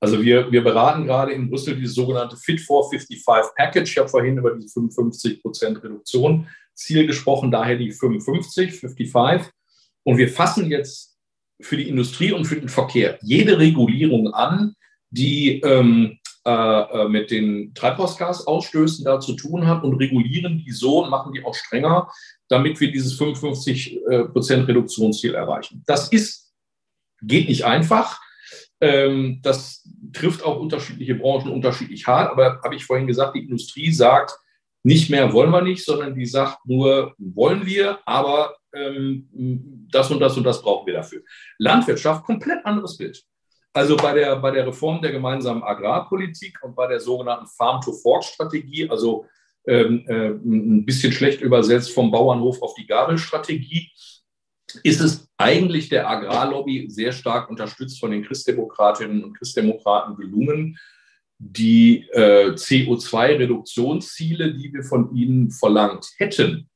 Also 0.00 0.20
wir, 0.20 0.50
wir 0.50 0.64
beraten 0.64 1.06
gerade 1.06 1.32
in 1.32 1.48
Brüssel 1.48 1.76
dieses 1.76 1.94
sogenannte 1.94 2.36
Fit 2.36 2.60
for 2.60 2.90
55 2.90 3.54
Package. 3.56 3.92
Ich 3.92 3.98
habe 3.98 4.08
vorhin 4.08 4.36
über 4.36 4.54
diese 4.54 4.68
55 4.68 5.40
Prozent 5.40 5.82
Reduktion 5.82 6.48
Ziel 6.74 7.06
gesprochen, 7.06 7.52
daher 7.52 7.76
die 7.76 7.92
55, 7.92 8.72
55. 8.72 9.52
Und 10.02 10.18
wir 10.18 10.28
fassen 10.28 10.70
jetzt 10.70 11.16
für 11.60 11.76
die 11.76 11.88
Industrie 11.88 12.32
und 12.32 12.46
für 12.46 12.56
den 12.56 12.68
Verkehr 12.68 13.18
jede 13.22 13.58
Regulierung 13.58 14.34
an, 14.34 14.74
die 15.10 15.60
ähm, 15.60 16.18
äh, 16.44 16.50
äh 16.50 17.08
mit 17.08 17.30
den 17.30 17.74
Treibhausgasausstößen 17.74 19.04
da 19.04 19.20
zu 19.20 19.34
tun 19.34 19.66
hat 19.66 19.84
und 19.84 19.94
regulieren 19.94 20.62
die 20.64 20.72
so 20.72 21.04
und 21.04 21.10
machen 21.10 21.32
die 21.32 21.44
auch 21.44 21.54
strenger, 21.54 22.10
damit 22.48 22.80
wir 22.80 22.90
dieses 22.90 23.14
55 23.14 24.00
äh, 24.10 24.24
Prozent 24.24 24.68
Reduktionsziel 24.68 25.34
erreichen. 25.34 25.82
Das 25.86 26.08
ist, 26.08 26.52
geht 27.22 27.48
nicht 27.48 27.64
einfach. 27.64 28.20
Ähm, 28.80 29.40
das 29.42 29.88
trifft 30.12 30.42
auch 30.44 30.58
unterschiedliche 30.58 31.14
Branchen 31.14 31.52
unterschiedlich 31.52 32.06
hart. 32.06 32.30
Aber 32.30 32.60
habe 32.62 32.74
ich 32.74 32.84
vorhin 32.84 33.06
gesagt, 33.06 33.36
die 33.36 33.44
Industrie 33.44 33.92
sagt, 33.92 34.32
nicht 34.84 35.10
mehr 35.10 35.32
wollen 35.32 35.50
wir 35.50 35.62
nicht, 35.62 35.84
sondern 35.84 36.14
die 36.14 36.26
sagt 36.26 36.66
nur, 36.66 37.14
wollen 37.18 37.64
wir, 37.64 38.00
aber 38.04 38.56
ähm, 38.74 39.86
das 39.90 40.10
und 40.10 40.20
das 40.20 40.36
und 40.36 40.44
das 40.44 40.60
brauchen 40.60 40.86
wir 40.86 40.94
dafür. 40.94 41.22
Landwirtschaft, 41.58 42.24
komplett 42.24 42.64
anderes 42.66 42.96
Bild. 42.96 43.22
Also 43.74 43.96
bei 43.96 44.12
der, 44.12 44.36
bei 44.36 44.50
der 44.50 44.66
Reform 44.66 45.00
der 45.00 45.12
gemeinsamen 45.12 45.62
Agrarpolitik 45.62 46.58
und 46.62 46.76
bei 46.76 46.86
der 46.86 47.00
sogenannten 47.00 47.46
Farm-to-Fork-Strategie, 47.46 48.90
also 48.90 49.24
ähm, 49.66 50.04
äh, 50.08 50.28
ein 50.28 50.84
bisschen 50.84 51.12
schlecht 51.12 51.40
übersetzt 51.40 51.92
vom 51.92 52.10
Bauernhof 52.10 52.60
auf 52.60 52.74
die 52.74 52.86
Gabelstrategie, 52.86 53.90
ist 54.82 55.00
es 55.00 55.28
eigentlich 55.36 55.88
der 55.88 56.08
Agrarlobby 56.08 56.90
sehr 56.90 57.12
stark 57.12 57.50
unterstützt 57.50 58.00
von 58.00 58.10
den 58.10 58.24
Christdemokratinnen 58.24 59.24
und 59.24 59.38
Christdemokraten 59.38 60.16
gelungen, 60.16 60.78
die 61.38 62.08
äh, 62.12 62.50
CO2-Reduktionsziele, 62.50 64.54
die 64.54 64.72
wir 64.72 64.84
von 64.84 65.14
ihnen 65.14 65.50
verlangt 65.50 66.08
hätten, 66.18 66.68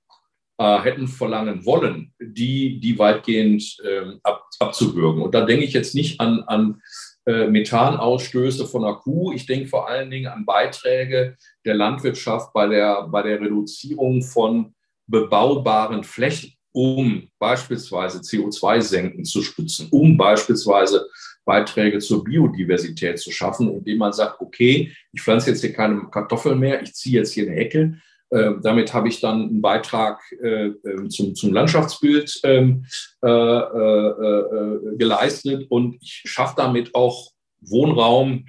äh, 0.58 0.78
hätten 0.80 1.08
verlangen 1.08 1.64
wollen, 1.64 2.12
die, 2.20 2.80
die 2.80 2.98
weitgehend 2.98 3.76
äh, 3.84 4.16
ab, 4.22 4.48
abzuwürgen. 4.58 5.22
Und 5.22 5.34
da 5.34 5.44
denke 5.44 5.64
ich 5.64 5.72
jetzt 5.72 5.94
nicht 5.94 6.20
an, 6.20 6.42
an 6.46 6.80
äh, 7.26 7.46
Methanausstöße 7.46 8.66
von 8.66 8.84
einer 8.84 8.96
Kuh. 8.96 9.32
Ich 9.32 9.46
denke 9.46 9.68
vor 9.68 9.88
allen 9.88 10.10
Dingen 10.10 10.26
an 10.26 10.44
Beiträge 10.44 11.36
der 11.64 11.74
Landwirtschaft 11.74 12.52
bei 12.52 12.66
der, 12.66 13.08
bei 13.08 13.22
der 13.22 13.40
Reduzierung 13.40 14.22
von 14.22 14.74
bebaubaren 15.06 16.04
Flächen 16.04 16.56
um 16.76 17.26
beispielsweise 17.38 18.18
CO2-Senken 18.18 19.24
zu 19.24 19.40
stützen, 19.40 19.88
um 19.90 20.18
beispielsweise 20.18 21.08
Beiträge 21.46 22.00
zur 22.00 22.22
Biodiversität 22.22 23.18
zu 23.18 23.30
schaffen, 23.30 23.72
indem 23.72 23.96
man 23.96 24.12
sagt, 24.12 24.42
okay, 24.42 24.92
ich 25.10 25.22
pflanze 25.22 25.50
jetzt 25.50 25.62
hier 25.62 25.72
keine 25.72 26.02
Kartoffeln 26.10 26.58
mehr, 26.58 26.82
ich 26.82 26.92
ziehe 26.92 27.20
jetzt 27.20 27.32
hier 27.32 27.46
eine 27.46 27.56
Hecke. 27.56 27.98
Äh, 28.30 28.52
damit 28.62 28.92
habe 28.92 29.08
ich 29.08 29.20
dann 29.20 29.42
einen 29.42 29.62
Beitrag 29.62 30.20
äh, 30.42 30.72
ähm, 30.84 31.10
zum, 31.10 31.34
zum 31.34 31.52
Landschaftsbild 31.52 32.40
ähm, 32.42 32.84
äh, 33.22 34.96
geleistet. 34.96 35.66
Und 35.68 35.96
ich 36.02 36.22
schaffe 36.24 36.54
damit 36.56 36.94
auch 36.94 37.30
Wohnraum, 37.60 38.46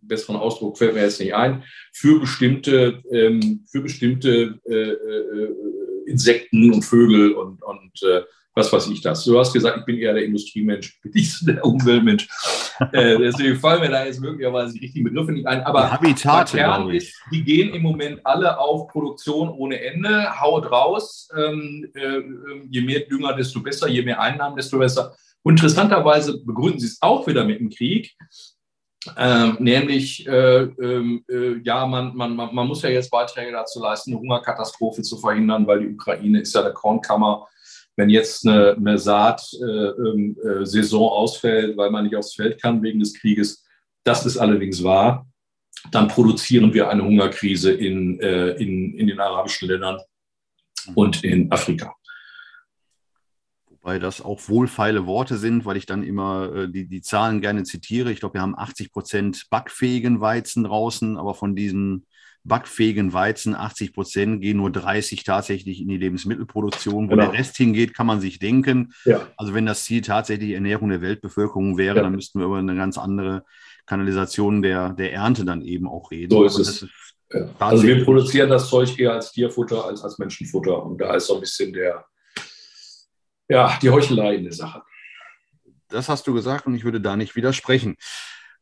besseren 0.00 0.36
Ausdruck 0.36 0.78
fällt 0.78 0.94
mir 0.94 1.02
jetzt 1.02 1.18
nicht 1.18 1.34
ein, 1.34 1.64
für 1.92 2.20
bestimmte, 2.20 3.02
ähm, 3.10 3.64
für 3.70 3.80
bestimmte 3.80 4.60
Insekten 6.06 6.72
und 6.72 6.82
Vögel 6.82 7.32
und, 7.32 7.60
und 7.64 7.92
was 8.56 8.72
weiß 8.72 8.88
ich 8.88 9.02
das. 9.02 9.22
Du 9.24 9.38
hast 9.38 9.52
gesagt, 9.52 9.78
ich 9.78 9.84
bin 9.84 9.98
eher 9.98 10.14
der 10.14 10.24
Industriemensch, 10.24 10.98
bin 11.02 11.12
nicht 11.12 11.30
so 11.30 11.46
der 11.46 11.64
Umweltmensch. 11.64 12.26
äh, 12.92 13.18
deswegen 13.18 13.56
fallen 13.56 13.82
mir 13.82 13.90
da 13.90 14.04
jetzt 14.04 14.20
möglicherweise 14.20 14.72
die 14.72 14.80
richtigen 14.80 15.04
Begriffe 15.04 15.32
nicht 15.32 15.46
ein. 15.46 15.62
Aber 15.62 15.92
Habitate, 15.92 16.56
Kern 16.56 16.90
ist, 16.90 17.14
die 17.30 17.44
gehen 17.44 17.74
im 17.74 17.82
Moment 17.82 18.24
alle 18.24 18.58
auf 18.58 18.88
Produktion 18.88 19.50
ohne 19.50 19.80
Ende. 19.80 20.40
Haut 20.40 20.70
raus. 20.70 21.28
Ähm, 21.36 21.90
äh, 21.94 22.22
je 22.70 22.80
mehr 22.80 23.00
Dünger, 23.00 23.34
desto 23.34 23.60
besser. 23.60 23.88
Je 23.88 24.02
mehr 24.02 24.20
Einnahmen, 24.20 24.56
desto 24.56 24.78
besser. 24.78 25.14
Und 25.42 25.54
interessanterweise 25.54 26.42
begründen 26.42 26.80
sie 26.80 26.86
es 26.86 26.98
auch 27.02 27.26
wieder 27.26 27.44
mit 27.44 27.60
dem 27.60 27.68
Krieg. 27.68 28.16
Ähm, 29.16 29.56
nämlich, 29.60 30.26
äh, 30.26 30.62
ähm, 30.62 31.22
äh, 31.28 31.60
ja, 31.62 31.86
man, 31.86 32.16
man, 32.16 32.34
man 32.34 32.66
muss 32.66 32.82
ja 32.82 32.88
jetzt 32.88 33.10
Beiträge 33.10 33.52
dazu 33.52 33.80
leisten, 33.80 34.12
eine 34.12 34.20
Hungerkatastrophe 34.20 35.02
zu 35.02 35.16
verhindern, 35.18 35.66
weil 35.66 35.80
die 35.80 35.94
Ukraine 35.94 36.40
ist 36.40 36.54
ja 36.54 36.62
eine 36.62 36.72
Kornkammer 36.72 37.46
wenn 37.96 38.10
jetzt 38.10 38.46
eine, 38.46 38.76
eine 38.76 38.98
Saatsaison 38.98 40.34
äh, 40.42 41.04
äh, 41.04 41.10
ausfällt, 41.10 41.76
weil 41.76 41.90
man 41.90 42.04
nicht 42.04 42.14
aufs 42.14 42.34
Feld 42.34 42.60
kann 42.60 42.82
wegen 42.82 43.00
des 43.00 43.14
Krieges, 43.14 43.64
das 44.04 44.24
ist 44.26 44.36
allerdings 44.36 44.84
wahr, 44.84 45.26
dann 45.90 46.08
produzieren 46.08 46.72
wir 46.74 46.88
eine 46.90 47.02
Hungerkrise 47.04 47.72
in, 47.72 48.20
äh, 48.20 48.50
in, 48.52 48.94
in 48.94 49.06
den 49.06 49.18
arabischen 49.18 49.68
Ländern 49.68 49.98
und 50.94 51.24
in 51.24 51.50
Afrika. 51.50 51.94
Wobei 53.68 53.98
das 53.98 54.20
auch 54.20 54.48
wohlfeile 54.48 55.06
Worte 55.06 55.36
sind, 55.36 55.64
weil 55.64 55.76
ich 55.76 55.86
dann 55.86 56.02
immer 56.02 56.54
äh, 56.54 56.68
die, 56.68 56.86
die 56.86 57.02
Zahlen 57.02 57.40
gerne 57.40 57.62
zitiere. 57.62 58.12
Ich 58.12 58.20
glaube, 58.20 58.34
wir 58.34 58.42
haben 58.42 58.58
80 58.58 58.92
Prozent 58.92 59.46
backfähigen 59.48 60.20
Weizen 60.20 60.64
draußen, 60.64 61.16
aber 61.16 61.34
von 61.34 61.54
diesen 61.56 62.04
backfähigen 62.46 63.12
Weizen, 63.12 63.54
80 63.54 63.92
Prozent, 63.92 64.40
gehen 64.40 64.58
nur 64.58 64.70
30 64.70 65.24
tatsächlich 65.24 65.80
in 65.80 65.88
die 65.88 65.96
Lebensmittelproduktion. 65.96 67.06
Wo 67.06 67.10
genau. 67.10 67.30
der 67.30 67.38
Rest 67.38 67.56
hingeht, 67.56 67.94
kann 67.94 68.06
man 68.06 68.20
sich 68.20 68.38
denken. 68.38 68.94
Ja. 69.04 69.26
Also 69.36 69.54
wenn 69.54 69.66
das 69.66 69.84
Ziel 69.84 70.02
tatsächlich 70.02 70.52
Ernährung 70.52 70.90
der 70.90 71.00
Weltbevölkerung 71.00 71.76
wäre, 71.76 71.96
ja. 71.96 72.02
dann 72.02 72.14
müssten 72.14 72.38
wir 72.38 72.46
über 72.46 72.58
eine 72.58 72.76
ganz 72.76 72.98
andere 72.98 73.44
Kanalisation 73.86 74.62
der, 74.62 74.90
der 74.90 75.12
Ernte 75.12 75.44
dann 75.44 75.62
eben 75.62 75.88
auch 75.88 76.10
reden. 76.10 76.30
So 76.30 76.44
ist 76.44 76.58
es. 76.58 76.86
Ja. 77.32 77.48
Also 77.58 77.82
wir 77.82 78.04
produzieren 78.04 78.48
das 78.48 78.68
Zeug 78.68 78.96
eher 78.98 79.12
als 79.12 79.32
Tierfutter 79.32 79.84
als 79.84 80.02
als 80.02 80.18
Menschenfutter. 80.18 80.84
Und 80.84 81.00
da 81.00 81.14
ist 81.14 81.26
so 81.26 81.34
ein 81.34 81.40
bisschen 81.40 81.72
der, 81.72 82.04
ja, 83.48 83.76
die 83.82 83.90
Heuchelei 83.90 84.36
in 84.36 84.44
der 84.44 84.52
Sache. 84.52 84.82
Das 85.88 86.08
hast 86.08 86.26
du 86.26 86.34
gesagt 86.34 86.66
und 86.66 86.74
ich 86.74 86.84
würde 86.84 87.00
da 87.00 87.16
nicht 87.16 87.36
widersprechen. 87.36 87.96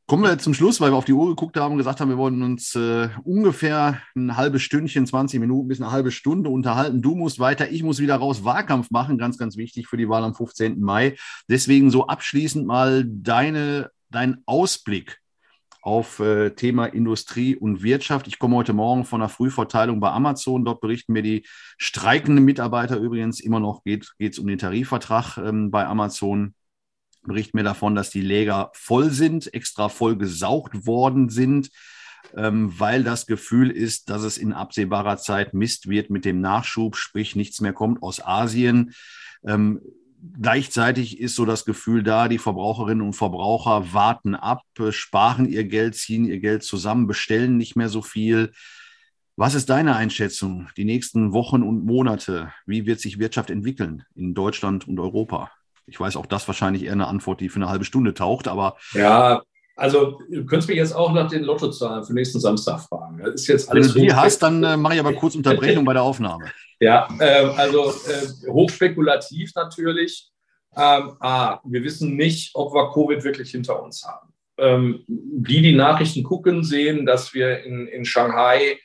Kommen 0.06 0.22
wir 0.22 0.36
zum 0.36 0.52
Schluss, 0.52 0.82
weil 0.82 0.92
wir 0.92 0.96
auf 0.96 1.06
die 1.06 1.14
Uhr 1.14 1.28
geguckt 1.28 1.56
haben 1.56 1.72
und 1.72 1.78
gesagt 1.78 1.98
haben, 1.98 2.10
wir 2.10 2.18
wollen 2.18 2.42
uns 2.42 2.74
äh, 2.74 3.08
ungefähr 3.24 4.02
ein 4.14 4.36
halbes 4.36 4.60
Stündchen, 4.60 5.06
20 5.06 5.40
Minuten 5.40 5.68
bis 5.68 5.80
eine 5.80 5.92
halbe 5.92 6.10
Stunde 6.10 6.50
unterhalten. 6.50 7.00
Du 7.00 7.14
musst 7.14 7.38
weiter, 7.38 7.70
ich 7.70 7.82
muss 7.82 8.00
wieder 8.00 8.16
raus 8.16 8.44
Wahlkampf 8.44 8.90
machen, 8.90 9.16
ganz, 9.16 9.38
ganz 9.38 9.56
wichtig 9.56 9.88
für 9.88 9.96
die 9.96 10.10
Wahl 10.10 10.22
am 10.22 10.34
15. 10.34 10.78
Mai. 10.78 11.16
Deswegen 11.48 11.90
so 11.90 12.06
abschließend 12.06 12.66
mal 12.66 13.06
deine, 13.06 13.92
dein 14.10 14.42
Ausblick 14.44 15.20
auf 15.80 16.20
äh, 16.20 16.50
Thema 16.50 16.84
Industrie 16.84 17.56
und 17.56 17.82
Wirtschaft. 17.82 18.26
Ich 18.26 18.38
komme 18.38 18.56
heute 18.56 18.74
Morgen 18.74 19.06
von 19.06 19.22
einer 19.22 19.30
Frühverteilung 19.30 20.00
bei 20.00 20.10
Amazon. 20.10 20.66
Dort 20.66 20.82
berichten 20.82 21.14
mir 21.14 21.22
die 21.22 21.46
streikenden 21.78 22.44
Mitarbeiter 22.44 22.98
übrigens 22.98 23.40
immer 23.40 23.58
noch, 23.58 23.84
geht 23.84 24.10
es 24.18 24.38
um 24.38 24.48
den 24.48 24.58
Tarifvertrag 24.58 25.38
ähm, 25.38 25.70
bei 25.70 25.86
Amazon 25.86 26.54
berichten 27.24 27.56
mir 27.56 27.64
davon, 27.64 27.94
dass 27.94 28.10
die 28.10 28.20
Läger 28.20 28.70
voll 28.74 29.10
sind, 29.10 29.52
extra 29.52 29.88
voll 29.88 30.16
gesaugt 30.16 30.86
worden 30.86 31.28
sind, 31.28 31.70
ähm, 32.36 32.72
weil 32.78 33.04
das 33.04 33.26
Gefühl 33.26 33.70
ist, 33.70 34.10
dass 34.10 34.22
es 34.22 34.38
in 34.38 34.52
absehbarer 34.52 35.16
Zeit 35.16 35.54
Mist 35.54 35.88
wird 35.88 36.10
mit 36.10 36.24
dem 36.24 36.40
Nachschub, 36.40 36.96
sprich 36.96 37.36
nichts 37.36 37.60
mehr 37.60 37.72
kommt 37.72 38.02
aus 38.02 38.24
Asien. 38.24 38.94
Ähm, 39.44 39.80
gleichzeitig 40.40 41.20
ist 41.20 41.34
so 41.34 41.44
das 41.44 41.64
Gefühl 41.64 42.02
da, 42.02 42.28
die 42.28 42.38
Verbraucherinnen 42.38 43.04
und 43.04 43.14
Verbraucher 43.14 43.92
warten 43.92 44.34
ab, 44.34 44.62
sparen 44.90 45.46
ihr 45.46 45.64
Geld, 45.64 45.94
ziehen 45.94 46.24
ihr 46.24 46.40
Geld 46.40 46.62
zusammen, 46.62 47.06
bestellen 47.06 47.56
nicht 47.56 47.76
mehr 47.76 47.88
so 47.88 48.02
viel. 48.02 48.52
Was 49.36 49.54
ist 49.54 49.68
deine 49.68 49.96
Einschätzung 49.96 50.68
die 50.76 50.84
nächsten 50.84 51.32
Wochen 51.32 51.62
und 51.62 51.84
Monate? 51.84 52.52
Wie 52.66 52.86
wird 52.86 53.00
sich 53.00 53.18
Wirtschaft 53.18 53.50
entwickeln 53.50 54.04
in 54.14 54.32
Deutschland 54.32 54.86
und 54.86 55.00
Europa? 55.00 55.50
Ich 55.86 56.00
weiß 56.00 56.16
auch 56.16 56.26
das 56.26 56.46
wahrscheinlich 56.46 56.84
eher 56.84 56.92
eine 56.92 57.08
Antwort, 57.08 57.40
die 57.40 57.48
für 57.48 57.56
eine 57.56 57.68
halbe 57.68 57.84
Stunde 57.84 58.14
taucht, 58.14 58.48
aber. 58.48 58.76
Ja, 58.92 59.42
also 59.76 60.20
du 60.30 60.46
könntest 60.46 60.68
mich 60.68 60.78
jetzt 60.78 60.94
auch 60.94 61.12
nach 61.12 61.28
den 61.28 61.42
Lottozahlen 61.42 62.04
für 62.04 62.14
nächsten 62.14 62.40
Samstag 62.40 62.80
fragen. 62.80 63.18
Das 63.18 63.34
ist 63.34 63.46
jetzt 63.48 63.70
alles 63.70 63.94
Wenn 63.94 64.02
du 64.02 64.08
die 64.08 64.14
hast, 64.14 64.38
dann 64.38 64.62
äh, 64.62 64.76
mache 64.76 64.94
ich 64.94 65.00
aber 65.00 65.14
kurz 65.14 65.34
Unterbrechung 65.34 65.84
bei 65.84 65.92
der 65.92 66.02
Aufnahme. 66.02 66.44
Ja, 66.80 67.08
äh, 67.20 67.46
also 67.56 67.92
äh, 68.08 68.50
hochspekulativ 68.50 69.52
natürlich. 69.54 70.28
Ähm, 70.76 71.16
ah, 71.20 71.60
wir 71.64 71.84
wissen 71.84 72.16
nicht, 72.16 72.50
ob 72.54 72.74
wir 72.74 72.90
Covid 72.92 73.22
wirklich 73.22 73.52
hinter 73.52 73.80
uns 73.80 74.04
haben. 74.04 74.34
Ähm, 74.58 75.04
die, 75.06 75.62
die 75.62 75.74
Nachrichten 75.74 76.24
gucken, 76.24 76.64
sehen, 76.64 77.06
dass 77.06 77.32
wir 77.32 77.62
in, 77.62 77.86
in 77.86 78.04
Shanghai 78.04 78.78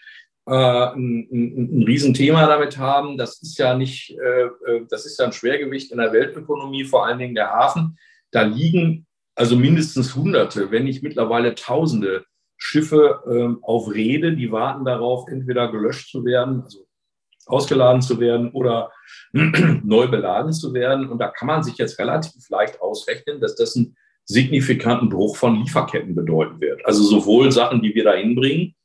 äh, 0.49 0.95
ein, 0.95 1.27
ein, 1.31 1.79
ein 1.79 1.83
Riesenthema 1.83 2.47
damit 2.47 2.77
haben. 2.77 3.17
Das 3.17 3.41
ist 3.41 3.57
ja 3.59 3.75
nicht, 3.75 4.17
äh, 4.17 4.43
äh, 4.43 4.85
das 4.89 5.05
ist 5.05 5.19
ja 5.19 5.25
ein 5.25 5.33
Schwergewicht 5.33 5.91
in 5.91 5.99
der 5.99 6.12
Weltökonomie, 6.12 6.85
vor 6.85 7.05
allen 7.05 7.19
Dingen 7.19 7.35
der 7.35 7.51
Hafen. 7.51 7.97
Da 8.31 8.41
liegen 8.41 9.05
also 9.35 9.55
mindestens 9.55 10.15
Hunderte, 10.15 10.71
wenn 10.71 10.85
nicht 10.85 11.03
mittlerweile 11.03 11.55
Tausende 11.55 12.25
Schiffe 12.57 13.23
ähm, 13.29 13.59
auf 13.62 13.93
Rede, 13.93 14.35
die 14.35 14.51
warten 14.51 14.83
darauf, 14.83 15.29
entweder 15.29 15.71
gelöscht 15.71 16.09
zu 16.09 16.25
werden, 16.25 16.63
also 16.63 16.85
ausgeladen 17.45 18.01
zu 18.01 18.19
werden 18.19 18.51
oder 18.51 18.91
neu 19.31 20.07
beladen 20.07 20.51
zu 20.51 20.73
werden. 20.73 21.09
Und 21.09 21.19
da 21.19 21.29
kann 21.29 21.47
man 21.47 21.63
sich 21.63 21.77
jetzt 21.77 21.99
relativ 21.99 22.49
leicht 22.49 22.81
ausrechnen, 22.81 23.39
dass 23.39 23.55
das 23.55 23.75
einen 23.75 23.95
signifikanten 24.25 25.09
Bruch 25.09 25.38
von 25.38 25.55
Lieferketten 25.55 26.15
bedeuten 26.15 26.59
wird. 26.59 26.85
Also 26.85 27.03
sowohl 27.03 27.51
Sachen, 27.51 27.81
die 27.81 27.95
wir 27.95 28.03
da 28.03 28.13
hinbringen, 28.13 28.75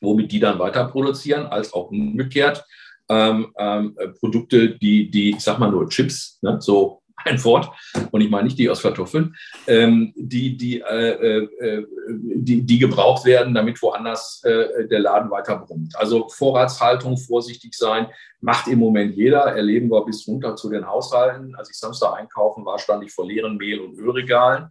womit 0.00 0.32
die 0.32 0.40
dann 0.40 0.58
weiter 0.58 0.84
produzieren, 0.84 1.46
als 1.46 1.72
auch 1.72 1.90
umgekehrt 1.90 2.64
ähm, 3.08 3.52
ähm, 3.58 3.96
Produkte, 4.20 4.76
die, 4.78 5.10
die, 5.10 5.30
ich 5.30 5.40
sag 5.40 5.58
mal 5.58 5.70
nur 5.70 5.88
Chips, 5.88 6.38
ne, 6.42 6.58
so 6.60 7.02
ein 7.24 7.42
Wort, 7.44 7.70
und 8.12 8.20
ich 8.20 8.30
meine 8.30 8.44
nicht 8.44 8.58
die 8.58 8.70
aus 8.70 8.82
Kartoffeln, 8.82 9.34
ähm, 9.66 10.12
die, 10.14 10.56
die, 10.56 10.80
äh, 10.80 11.40
äh, 11.40 11.86
die, 12.10 12.62
die 12.62 12.78
gebraucht 12.78 13.24
werden, 13.24 13.54
damit 13.54 13.82
woanders 13.82 14.40
äh, 14.44 14.86
der 14.86 15.00
Laden 15.00 15.30
weiter 15.30 15.56
brummt. 15.56 15.96
Also 15.96 16.28
Vorratshaltung, 16.28 17.16
vorsichtig 17.16 17.74
sein, 17.74 18.06
macht 18.40 18.68
im 18.68 18.78
Moment 18.78 19.16
jeder, 19.16 19.40
erleben 19.46 19.90
wir 19.90 20.04
bis 20.04 20.28
runter 20.28 20.54
zu 20.54 20.70
den 20.70 20.86
Haushalten. 20.86 21.56
Als 21.56 21.70
ich 21.70 21.76
Samstag 21.76 22.14
einkaufen 22.14 22.64
war, 22.64 22.78
stand 22.78 23.02
ich 23.02 23.12
vor 23.12 23.26
leeren 23.26 23.56
Mehl- 23.56 23.80
und 23.80 23.98
Ölregalen. 23.98 24.68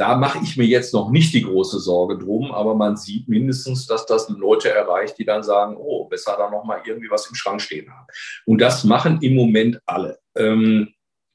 Da 0.00 0.16
mache 0.16 0.38
ich 0.42 0.56
mir 0.56 0.64
jetzt 0.64 0.94
noch 0.94 1.10
nicht 1.10 1.34
die 1.34 1.42
große 1.42 1.78
Sorge 1.78 2.16
drum, 2.16 2.52
aber 2.52 2.74
man 2.74 2.96
sieht 2.96 3.28
mindestens, 3.28 3.86
dass 3.86 4.06
das 4.06 4.30
Leute 4.30 4.70
erreicht, 4.70 5.18
die 5.18 5.26
dann 5.26 5.42
sagen, 5.42 5.76
oh, 5.76 6.06
besser 6.06 6.36
da 6.38 6.48
noch 6.48 6.64
mal 6.64 6.80
irgendwie 6.86 7.10
was 7.10 7.28
im 7.28 7.34
Schrank 7.34 7.60
stehen 7.60 7.90
haben. 7.92 8.06
Und 8.46 8.62
das 8.62 8.84
machen 8.84 9.18
im 9.20 9.34
Moment 9.34 9.78
alle. 9.84 10.18
Ähm, 10.34 10.94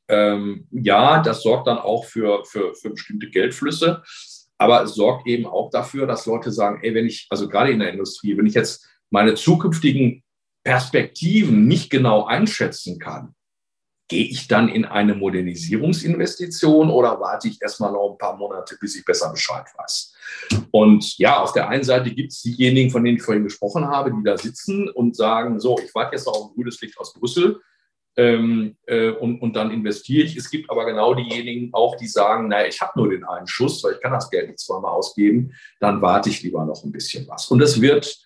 ähm, 0.10 0.68
ja, 0.72 1.22
das 1.22 1.44
sorgt 1.44 1.68
dann 1.68 1.78
auch 1.78 2.06
für, 2.06 2.44
für, 2.46 2.74
für 2.74 2.90
bestimmte 2.90 3.30
Geldflüsse, 3.30 4.02
aber 4.58 4.82
es 4.82 4.96
sorgt 4.96 5.28
eben 5.28 5.46
auch 5.46 5.70
dafür, 5.70 6.08
dass 6.08 6.26
Leute 6.26 6.52
sagen, 6.52 6.80
ey, 6.82 6.96
wenn 6.96 7.06
ich, 7.06 7.28
also 7.30 7.48
gerade 7.48 7.70
in 7.70 7.78
der 7.78 7.94
Industrie, 7.94 8.36
wenn 8.36 8.48
ich 8.48 8.56
jetzt 8.56 8.84
meine 9.12 9.36
zukünftigen 9.36 10.24
Perspektiven 10.64 11.68
nicht 11.68 11.92
genau 11.92 12.26
einschätzen 12.26 12.98
kann, 12.98 13.35
Gehe 14.08 14.26
ich 14.26 14.48
dann 14.48 14.70
in 14.70 14.86
eine 14.86 15.16
Modernisierungsinvestition 15.16 16.92
oder 16.92 17.20
warte 17.20 17.48
ich 17.48 17.60
erstmal 17.60 17.92
noch 17.92 18.12
ein 18.12 18.18
paar 18.20 18.38
Monate, 18.38 18.78
bis 18.80 18.96
ich 18.96 19.04
besser 19.04 19.32
Bescheid 19.32 19.66
weiß? 19.76 20.14
Und 20.70 21.18
ja, 21.18 21.42
auf 21.42 21.54
der 21.54 21.70
einen 21.70 21.84
Seite 21.84 22.12
gibt 22.14 22.32
es 22.32 22.44
diejenigen, 22.44 22.92
von 22.92 23.04
denen 23.04 23.18
ich 23.18 23.24
vorhin 23.24 23.44
gesprochen 23.44 23.88
habe, 23.88 24.12
die 24.12 24.24
da 24.24 24.38
sitzen 24.38 24.90
und 24.90 25.16
sagen, 25.16 25.60
so, 25.60 25.80
ich 25.80 25.94
warte 25.96 26.16
jetzt 26.16 26.28
noch 26.28 26.34
auf 26.34 26.52
ein 26.52 26.56
grünes 26.56 26.80
Licht 26.82 27.00
aus 27.00 27.14
Brüssel. 27.14 27.62
Ähm, 28.18 28.78
äh, 28.86 29.10
und, 29.10 29.42
und 29.42 29.56
dann 29.56 29.72
investiere 29.72 30.24
ich. 30.24 30.38
Es 30.38 30.50
gibt 30.50 30.70
aber 30.70 30.86
genau 30.86 31.16
diejenigen 31.16 31.74
auch, 31.74 31.98
die 31.98 32.08
sagen, 32.08 32.48
naja, 32.48 32.68
ich 32.68 32.80
habe 32.80 32.94
nur 32.96 33.10
den 33.10 33.26
einen 33.26 33.48
Schuss, 33.48 33.84
weil 33.84 33.94
ich 33.94 34.02
kann 34.02 34.14
das 34.14 34.30
Geld 34.30 34.48
nicht 34.48 34.60
zweimal 34.60 34.92
ausgeben, 34.92 35.52
dann 35.80 36.02
warte 36.02 36.30
ich 36.30 36.42
lieber 36.44 36.64
noch 36.64 36.84
ein 36.84 36.92
bisschen 36.92 37.28
was. 37.28 37.50
Und 37.50 37.62
es 37.62 37.82
wird 37.82 38.18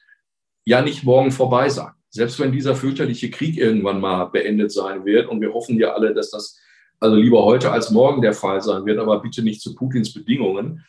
ja 0.66 0.82
nicht 0.82 1.04
morgen 1.04 1.32
vorbei 1.32 1.70
sein 1.70 1.94
selbst 2.10 2.40
wenn 2.40 2.52
dieser 2.52 2.76
fürchterliche 2.76 3.30
Krieg 3.30 3.58
irgendwann 3.58 4.00
mal 4.00 4.26
beendet 4.26 4.72
sein 4.72 5.06
wird, 5.06 5.28
und 5.28 5.42
wir 5.42 5.54
hoffen 5.54 5.78
ja 5.78 5.94
alle, 5.94 6.14
dass 6.14 6.32
das 6.32 6.60
also 7.00 7.16
lieber 7.16 7.44
heute 7.46 7.72
als 7.72 7.92
morgen 7.92 8.22
der 8.22 8.34
Fall 8.34 8.62
sein 8.62 8.86
wird, 8.86 9.00
aber 9.00 9.22
bitte 9.22 9.42
nicht 9.42 9.62
zu 9.62 9.76
Putins 9.76 10.14
Bedingungen. 10.14 10.86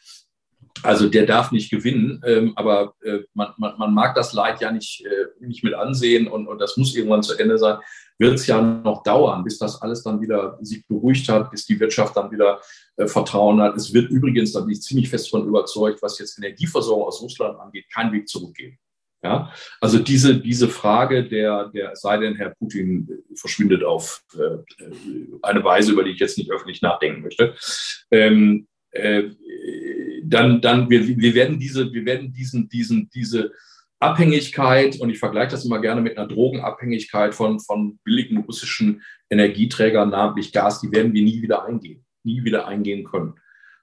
Also 0.83 1.09
der 1.09 1.26
darf 1.26 1.52
nicht 1.52 1.70
gewinnen, 1.70 2.22
ähm, 2.24 2.52
aber 2.56 2.94
äh, 3.02 3.20
man, 3.35 3.52
man, 3.59 3.78
man, 3.78 3.92
mag 3.92 4.14
das 4.14 4.33
Leid 4.33 4.61
ja 4.61 4.72
nicht, 4.72 5.04
äh, 5.04 5.46
nicht 5.46 5.62
mit 5.62 5.74
ansehen 5.74 6.26
und, 6.26 6.46
und 6.46 6.59
das 6.59 6.76
muss 6.76 6.96
irgendwann 6.96 7.22
zu 7.22 7.38
Ende 7.38 7.59
sein. 7.59 7.78
Wird 8.18 8.35
es 8.35 8.46
ja 8.46 8.61
noch 8.62 9.02
dauern, 9.02 9.44
bis 9.44 9.59
das 9.59 9.83
alles 9.83 10.02
dann 10.02 10.20
wieder 10.20 10.59
sich 10.62 10.87
beruhigt 10.87 11.28
hat, 11.28 11.50
bis 11.50 11.66
die 11.66 11.78
Wirtschaft 11.78 12.16
dann 12.16 12.30
wieder 12.30 12.61
äh, 12.96 13.06
Vertrauen 13.06 13.61
hat. 13.61 13.76
Es 13.76 13.92
wird 13.92 14.11
übrigens, 14.11 14.52
da 14.52 14.61
bin 14.61 14.70
ich 14.70 14.80
ziemlich 14.80 15.11
fest 15.11 15.28
von 15.28 15.46
überzeugt, 15.46 16.00
was 16.02 16.18
jetzt 16.18 16.38
Energieversorgung 16.38 17.04
aus 17.04 17.20
Russland 17.20 17.59
angeht, 17.59 17.85
keinen 17.92 18.12
Weg 18.12 18.28
zurückgehen. 18.28 18.78
Ja, 19.22 19.52
also 19.83 19.98
diese, 19.98 20.40
diese 20.40 20.68
Frage 20.68 21.28
der, 21.28 21.68
der, 21.74 21.94
sei 21.94 22.16
denn 22.16 22.37
Herr 22.37 22.54
Putin 22.59 23.06
verschwindet 23.35 23.85
auf 23.85 24.22
äh, 24.35 24.87
eine 25.42 25.62
Weise, 25.62 25.92
über 25.92 26.04
die 26.04 26.12
ich 26.12 26.18
jetzt 26.18 26.38
nicht 26.38 26.50
öffentlich 26.50 26.80
nachdenken 26.80 27.20
möchte, 27.20 27.54
ähm, 28.11 28.66
äh, 28.92 29.24
dann, 30.24 30.62
dann 30.62 30.88
wir, 30.88 31.06
wir 31.06 31.35
werden 31.35 31.59
diese, 31.59 31.92
wir 31.92 32.06
werden 32.06 32.33
diesen, 32.33 32.70
diesen, 32.70 33.11
diese 33.11 33.52
Abhängigkeit, 33.98 34.98
und 34.98 35.11
ich 35.11 35.18
vergleiche 35.18 35.50
das 35.50 35.66
immer 35.66 35.80
gerne 35.80 36.00
mit 36.00 36.16
einer 36.16 36.26
Drogenabhängigkeit 36.26 37.35
von, 37.35 37.61
von 37.61 37.98
billigen 38.02 38.38
russischen 38.38 39.02
Energieträgern, 39.28 40.09
namentlich 40.09 40.52
Gas, 40.52 40.80
die 40.80 40.90
werden 40.90 41.12
wir 41.12 41.22
nie 41.22 41.42
wieder 41.42 41.66
eingehen, 41.66 42.06
nie 42.24 42.42
wieder 42.42 42.66
eingehen 42.66 43.04
können. 43.04 43.35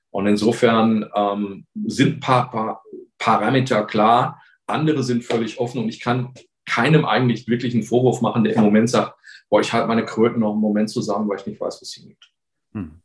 Und 0.09 0.25
insofern 0.25 1.07
ähm, 1.15 1.67
sind 1.85 2.21
paar, 2.21 2.49
paar 2.49 2.81
Parameter 3.19 3.85
klar, 3.85 4.41
andere 4.67 5.03
sind 5.03 5.23
völlig 5.23 5.59
offen 5.59 5.81
und 5.81 5.89
ich 5.89 5.99
kann 5.99 6.33
keinem 6.65 7.05
eigentlich 7.05 7.47
wirklich 7.47 7.73
einen 7.73 7.83
Vorwurf 7.83 8.21
machen, 8.21 8.43
der 8.43 8.55
im 8.55 8.61
Moment 8.61 8.89
sagt, 8.89 9.17
boah, 9.49 9.61
ich 9.61 9.71
halte 9.73 9.87
meine 9.87 10.05
Kröten 10.05 10.41
noch 10.41 10.51
einen 10.51 10.61
Moment 10.61 10.89
zusammen, 10.89 11.27
weil 11.27 11.39
ich 11.39 11.45
nicht 11.45 11.59
weiß, 11.59 11.81
was 11.81 11.89
sie 11.89 12.01
hingeht. 12.01 12.31
Hm. 12.73 13.01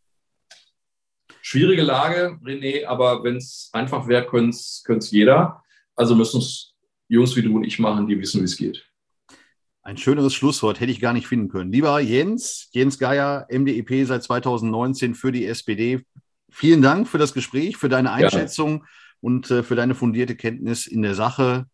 Schwierige 1.41 1.83
Lage, 1.83 2.39
René, 2.45 2.87
aber 2.87 3.25
wenn 3.25 3.37
es 3.37 3.71
einfach 3.73 4.09
wäre, 4.09 4.27
könnte 4.27 4.51
es 4.51 5.11
jeder. 5.11 5.63
Also 5.95 6.15
müssen 6.15 6.39
es 6.39 6.75
Jungs 7.09 7.37
wie 7.37 7.43
du 7.43 7.55
und 7.57 7.65
ich 7.65 7.79
machen, 7.79 8.07
die 8.07 8.19
wissen, 8.19 8.41
wie 8.41 8.45
es 8.45 8.57
geht. 8.57 8.89
Ein 9.83 9.97
schöneres 9.97 10.35
Schlusswort 10.35 10.81
hätte 10.81 10.93
ich 10.93 11.01
gar 11.01 11.13
nicht 11.13 11.27
finden 11.27 11.49
können. 11.49 11.73
Lieber 11.73 11.99
Jens, 12.01 12.69
Jens 12.73 12.99
Geier, 12.99 13.47
MDEP 13.51 14.07
seit 14.07 14.23
2019 14.23 15.15
für 15.15 15.33
die 15.33 15.45
SPD. 15.47 16.05
Vielen 16.51 16.83
Dank 16.83 17.09
für 17.09 17.19
das 17.19 17.35
Gespräch, 17.35 17.77
für 17.77 17.89
deine 17.89 18.13
Einschätzung. 18.13 18.85
Ja 18.85 18.89
und 19.23 19.51
äh, 19.51 19.63
für 19.63 19.77
deine 19.77 19.95
fundierte 19.95 20.37
Kenntnis 20.37 20.87
in 20.87 21.01
der 21.01 21.15
Sache. 21.15 21.67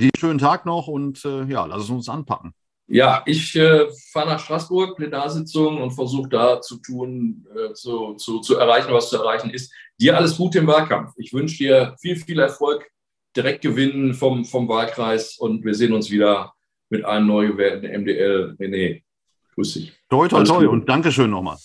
Dir 0.00 0.10
schönen 0.18 0.38
Tag 0.38 0.66
noch 0.66 0.88
und 0.88 1.24
äh, 1.24 1.44
ja, 1.44 1.66
lass 1.66 1.84
es 1.84 1.90
uns 1.90 2.08
anpacken. 2.08 2.52
Ja, 2.90 3.22
ich 3.26 3.54
äh, 3.54 3.86
fahre 4.12 4.28
nach 4.30 4.40
Straßburg, 4.40 4.96
Plenarsitzung 4.96 5.82
und 5.82 5.90
versuche 5.90 6.28
da 6.30 6.60
zu 6.62 6.78
tun, 6.78 7.46
äh, 7.54 7.74
zu, 7.74 8.14
zu, 8.14 8.40
zu 8.40 8.56
erreichen, 8.56 8.92
was 8.92 9.10
zu 9.10 9.16
erreichen 9.18 9.50
ist. 9.50 9.70
Dir 10.00 10.16
alles 10.16 10.36
Gute 10.36 10.60
im 10.60 10.66
Wahlkampf. 10.66 11.12
Ich 11.18 11.34
wünsche 11.34 11.58
dir 11.58 11.94
viel, 12.00 12.16
viel 12.16 12.38
Erfolg, 12.38 12.88
direkt 13.36 13.60
gewinnen 13.60 14.14
vom, 14.14 14.46
vom 14.46 14.68
Wahlkreis 14.68 15.36
und 15.36 15.64
wir 15.64 15.74
sehen 15.74 15.92
uns 15.92 16.10
wieder 16.10 16.54
mit 16.88 17.04
einem 17.04 17.26
neu 17.26 17.48
gewählten 17.48 17.86
MDL. 17.86 18.56
René, 18.58 19.02
grüß 19.54 19.74
dich. 19.74 19.92
Toi, 20.08 20.28
toi, 20.28 20.42
toi 20.44 20.66
und 20.66 20.88
Dankeschön 20.88 21.30
nochmal. 21.30 21.58